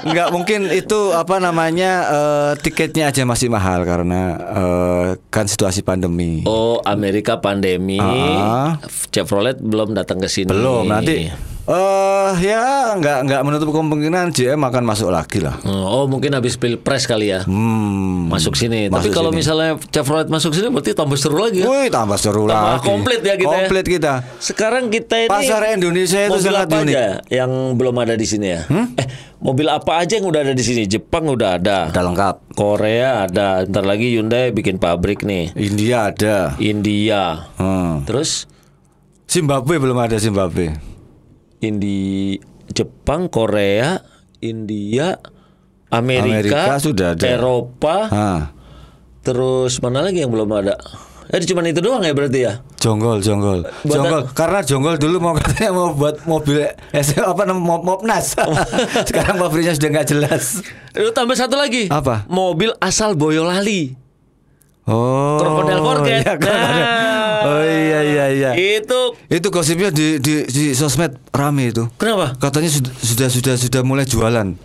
Enggak 0.07 0.31
mungkin 0.31 0.71
itu 0.71 1.11
apa 1.11 1.43
namanya 1.43 1.91
eh, 2.07 2.51
tiketnya 2.63 3.11
aja 3.11 3.27
masih 3.27 3.51
mahal 3.51 3.83
karena 3.83 4.21
eh, 4.39 5.07
kan 5.27 5.43
situasi 5.43 5.83
pandemi. 5.83 6.47
Oh 6.47 6.79
Amerika 6.87 7.43
pandemi. 7.43 7.99
Ah. 7.99 8.79
Chevrolet 9.11 9.59
belum 9.59 9.91
datang 9.91 10.23
ke 10.23 10.31
sini. 10.31 10.47
Belum 10.47 10.87
nanti 10.87 11.27
Eh 11.67 12.33
ya 12.47 12.95
nggak 12.95 13.27
nggak 13.27 13.41
menutup 13.43 13.75
kemungkinan 13.75 14.31
JM 14.31 14.55
akan 14.55 14.87
masuk 14.87 15.11
lagi 15.11 15.43
lah. 15.43 15.59
Oh, 15.67 16.07
mungkin 16.07 16.31
habis 16.31 16.55
pilpres 16.55 17.03
kali 17.03 17.27
ya. 17.27 17.43
Hmm. 17.43 18.31
Masuk 18.31 18.55
sini. 18.55 18.87
Tapi 18.87 19.03
Masuk 19.03 19.11
kalau 19.11 19.35
sini. 19.35 19.39
misalnya 19.43 19.69
Chevrolet 19.91 20.31
masuk 20.31 20.55
sini 20.55 20.71
berarti 20.71 20.95
tambah 20.95 21.19
seru 21.19 21.35
lagi 21.35 21.59
ya. 21.59 21.67
Wih 21.67 21.91
tambah 21.91 22.15
seru 22.15 22.47
Tambah 22.47 22.79
lagi. 22.79 22.87
komplit 22.87 23.19
ya 23.19 23.35
kita 23.35 23.43
ya. 23.43 23.57
Komplit 23.59 23.85
kita. 23.85 24.13
Sekarang 24.39 24.87
kita 24.87 25.15
ini 25.19 25.27
Pasar 25.27 25.59
Indonesia 25.75 26.19
itu 26.23 26.31
mobil 26.31 26.47
sangat 26.47 26.63
apa 26.63 26.75
unik. 26.77 26.87
Hmm? 26.87 26.95
aja 26.95 27.07
yang 27.27 27.51
belum 27.75 27.95
ada 27.99 28.15
di 28.15 28.25
sini 28.25 28.47
ya? 28.47 28.61
Eh, 28.95 29.07
mobil 29.37 29.67
apa 29.67 29.91
aja 29.99 30.13
yang 30.15 30.25
udah 30.25 30.41
ada 30.47 30.55
di 30.55 30.63
sini? 30.63 30.87
Jepang 30.87 31.27
udah 31.27 31.59
ada. 31.59 31.91
Udah 31.91 32.03
lengkap. 32.07 32.35
Korea 32.55 33.27
ada. 33.27 33.67
Ntar 33.67 33.83
lagi 33.83 34.15
Hyundai 34.15 34.55
bikin 34.55 34.79
pabrik 34.79 35.27
nih. 35.27 35.51
India 35.51 36.15
ada. 36.15 36.55
India. 36.63 37.51
Hmm. 37.59 38.07
Terus 38.07 38.47
Zimbabwe 39.27 39.75
belum 39.75 39.99
ada 39.99 40.15
Zimbabwe. 40.15 40.95
Indi 41.59 42.37
Jepang, 42.69 43.27
Korea, 43.27 43.97
India, 44.39 45.17
Amerika, 45.89 46.27
Amerika 46.69 46.77
sudah 46.77 47.07
ada. 47.15 47.25
Eropa, 47.25 47.97
Ah, 48.07 48.41
terus 49.21 49.79
mana 49.79 50.03
lagi 50.03 50.21
yang 50.21 50.29
belum 50.29 50.51
ada? 50.51 50.75
Eh 51.27 51.43
cuma 51.43 51.59
itu 51.61 51.83
doang 51.83 51.99
ya 51.99 52.15
berarti 52.15 52.39
ya? 52.39 52.63
jonggol, 52.77 53.19
jonggol, 53.19 53.67
Buat- 53.83 53.83
jonggol. 53.83 54.21
Karena 54.31 54.59
jonggol 54.63 54.95
dulu 54.95 55.19
mau 55.19 55.35
katanya 55.35 55.75
mau 55.75 55.91
buat 55.91 56.23
mobil 56.23 56.63
SM, 56.93 57.19
apa 57.19 57.43
namanya 57.43 57.67
mop, 57.67 57.81
mopnas. 57.83 58.31
Sekarang 59.11 59.35
pabriknya 59.35 59.75
sudah 59.75 59.89
nggak 59.91 60.07
jelas. 60.07 60.63
Lu 60.95 61.11
tambah 61.11 61.35
satu 61.35 61.59
lagi. 61.59 61.91
Apa? 61.91 62.23
Mobil 62.31 62.71
asal 62.79 63.19
Boyolali. 63.19 64.06
Oh. 64.87 65.35
Krokodil 65.37 65.79
Forget. 65.83 66.19
iya, 66.23 66.33
krokodil. 66.39 66.83
Nah. 66.83 67.15
Oh 67.37 67.61
iya 67.61 67.99
iya 68.01 68.25
iya. 68.33 68.51
Itu 68.55 69.13
Itu 69.27 69.47
gosipnya 69.51 69.91
di 69.91 70.17
di, 70.17 70.47
di 70.47 70.71
sosmed 70.73 71.19
rame 71.29 71.69
itu. 71.69 71.85
kenapa? 71.95 72.33
Katanya 72.39 72.71
sudah 72.71 72.93
sudah 72.97 73.27
sudah 73.29 73.55
sudah 73.59 73.81
mulai 73.83 74.07
jualan. 74.07 74.55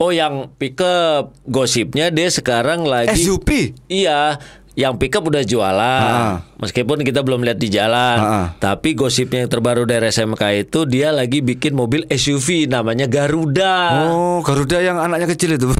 Oh 0.00 0.08
yang 0.08 0.48
pickup 0.56 1.36
gosipnya 1.44 2.08
dia 2.08 2.32
sekarang 2.32 2.88
lagi 2.88 3.20
SUV. 3.20 3.76
Iya, 3.86 4.40
yang 4.78 4.96
pickup 4.96 5.26
udah 5.26 5.42
jualan. 5.42 6.42
Meskipun 6.60 7.02
kita 7.02 7.26
belum 7.26 7.42
lihat 7.42 7.58
di 7.58 7.68
jalan. 7.72 8.50
Tapi 8.58 8.94
gosipnya 8.94 9.46
yang 9.46 9.50
terbaru 9.50 9.88
dari 9.88 10.10
SMK 10.10 10.42
itu 10.68 10.86
dia 10.86 11.10
lagi 11.10 11.42
bikin 11.42 11.74
mobil 11.74 12.06
SUV 12.06 12.70
namanya 12.70 13.10
Garuda. 13.10 14.06
Oh, 14.10 14.38
Garuda 14.44 14.78
yang 14.78 15.00
anaknya 15.00 15.28
kecil 15.34 15.58
itu. 15.58 15.70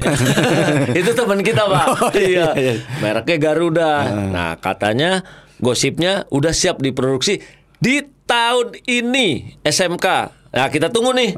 itu 0.99 1.11
teman 1.15 1.39
kita, 1.45 1.63
Pak. 1.67 1.85
Oh, 1.87 2.11
iya. 2.15 2.51
iya, 2.57 2.73
iya. 2.79 2.83
Mereknya 2.99 3.37
Garuda. 3.39 3.91
Nah, 4.31 4.51
katanya 4.59 5.23
gosipnya 5.61 6.25
udah 6.33 6.51
siap 6.51 6.81
diproduksi 6.81 7.39
di 7.79 8.03
tahun 8.27 8.75
ini 8.87 9.59
SMK. 9.63 10.07
Nah, 10.51 10.67
kita 10.67 10.91
tunggu 10.91 11.15
nih. 11.15 11.33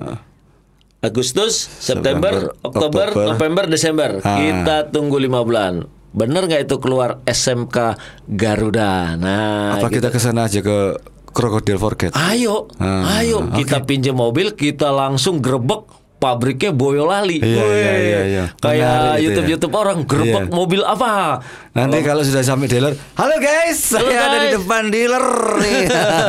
Agustus, 1.04 1.60
September, 1.60 2.32
September, 2.32 2.64
Oktober, 2.64 3.08
Oktober. 3.12 3.28
November, 3.36 3.64
Desember. 3.68 4.10
Ah. 4.24 4.40
Kita 4.40 4.76
tunggu 4.88 5.20
lima 5.20 5.44
bulan. 5.44 5.84
Bener 6.14 6.46
nggak 6.46 6.70
itu 6.70 6.78
keluar 6.78 7.26
SMK 7.26 7.98
Garuda? 8.30 9.18
Nah, 9.18 9.82
Apa 9.82 9.90
kita 9.90 10.14
ke 10.14 10.22
sana 10.22 10.46
aja 10.46 10.62
ke 10.62 11.02
Krokodil 11.34 11.82
Forget? 11.82 12.14
Ayo, 12.14 12.70
Ah, 12.78 13.18
ayo 13.20 13.50
kita 13.50 13.82
pinjam 13.82 14.14
mobil, 14.14 14.54
kita 14.54 14.94
langsung 14.94 15.42
grebek 15.42 15.90
pabriknya 16.24 16.72
Boyolali. 16.72 17.44
Iya, 17.44 17.64
iya, 17.68 17.94
iya, 18.00 18.20
iya. 18.24 18.44
Menarik 18.48 18.64
Kayak 18.64 18.96
ya. 18.96 19.20
YouTube-YouTube 19.20 19.74
orang 19.74 19.98
grebek 20.04 20.48
Iya. 20.48 20.56
mobil 20.56 20.82
apa? 20.82 21.44
Nanti 21.74 22.00
kalau 22.00 22.24
sudah 22.24 22.40
sampai 22.40 22.66
dealer, 22.66 22.96
halo 23.14 23.36
guys, 23.38 23.92
Halo, 23.92 24.08
saya 24.08 24.22
ada 24.24 24.38
di 24.38 24.48
guys." 24.48 24.56
depan 24.56 24.84
dealer. 24.88 25.26
nih." 25.60 25.84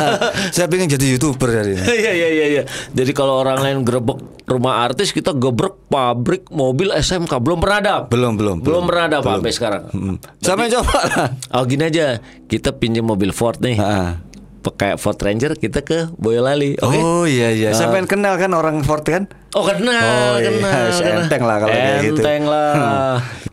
saya 0.55 0.67
pengen 0.67 0.91
jadi 0.91 1.07
youtuber 1.07 1.47
hari 1.49 1.79
ini. 1.79 1.85
Iya 1.85 2.13
iya 2.13 2.29
iya 2.29 2.47
iya. 2.51 2.63
Jadi 2.91 3.11
kalau 3.13 3.39
orang 3.39 3.63
lain 3.63 3.79
grebek 3.83 4.19
rumah 4.45 4.83
artis, 4.83 5.09
kita 5.09 5.31
gebrek 5.33 5.87
pabrik 5.87 6.51
mobil 6.51 6.91
SMK 6.91 7.31
belum 7.39 7.63
pernah 7.63 7.79
ada. 7.79 7.95
Belum 8.05 8.35
belum 8.35 8.57
Belum 8.61 8.83
pernah 8.85 9.05
ada 9.07 9.19
Pak, 9.21 9.39
sampai 9.39 9.53
sekarang. 9.53 9.83
Hmm. 9.89 10.17
Sampai 10.39 10.67
coba 10.69 10.99
lah. 11.07 11.29
Oh 11.53 11.63
gini 11.63 11.85
aja, 11.85 12.19
kita 12.45 12.75
pinjam 12.75 13.05
mobil 13.05 13.31
Ford 13.31 13.57
nih. 13.57 13.79
Ah. 13.79 14.19
Pakai 14.65 14.97
Ford 14.97 15.15
Ranger 15.15 15.55
kita 15.55 15.85
ke 15.85 16.09
Boyolali. 16.15 16.81
Oke. 16.81 16.97
Oh 16.97 17.23
iya 17.23 17.53
iya, 17.53 17.71
saya 17.71 17.93
pengen 17.93 18.09
kenal 18.09 18.35
kan 18.35 18.49
orang 18.51 18.81
Ford 18.81 19.05
kan? 19.05 19.29
Oh 19.53 19.61
kenal, 19.61 19.93
Oh, 19.93 20.35
iya. 20.35 20.49
kenal, 20.51 20.83
kenal. 20.97 21.21
Enteng 21.21 21.43
lah 21.45 21.57
kalau 21.59 21.71
kayak 21.71 22.01
gitu. 22.03 22.19
Enteng 22.19 22.43
lah. 22.45 22.73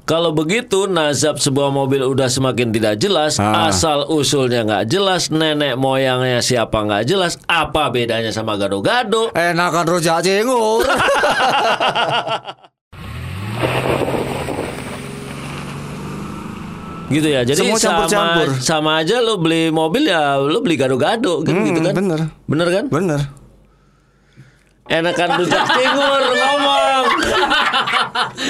Kalau 0.02 0.32
begitu 0.32 0.88
nazab 0.88 1.38
sebuah 1.38 1.70
mobil 1.70 2.02
udah 2.02 2.26
semakin 2.26 2.72
tidak 2.72 2.96
jelas, 2.98 3.38
Ah. 3.38 3.68
asal 3.68 4.08
usulnya 4.08 4.64
nggak 4.64 4.88
jelas, 4.88 5.30
nenek 5.30 5.76
moyangnya 5.76 6.40
siapa 6.40 6.80
nggak 6.80 7.06
jelas, 7.06 7.36
apa 7.46 7.88
bedanya 7.88 8.32
sama 8.32 8.56
gado-gado? 8.56 9.30
Enakan 9.32 9.86
rujak 9.86 10.20
cingur. 10.22 10.88
Gitu 17.12 17.28
ya. 17.28 17.42
Jadi 17.42 17.60
Semua 17.62 17.78
sama 17.78 18.08
campur-campur. 18.08 18.48
sama 18.60 18.92
aja 18.98 19.20
lo 19.20 19.36
beli 19.36 19.68
mobil 19.70 20.04
ya 20.06 20.36
lo 20.36 20.60
beli 20.60 20.76
gado-gado 20.76 21.42
kan 21.42 21.52
Hmm, 21.52 21.66
gitu 21.68 21.80
kan. 21.82 21.94
bener. 21.94 22.20
Bener 22.46 22.68
kan? 22.70 22.86
Bener. 22.88 23.22
Enakan 24.84 25.30
rujak 25.38 25.66
cingur 25.70 26.22
ngomong. 26.32 27.06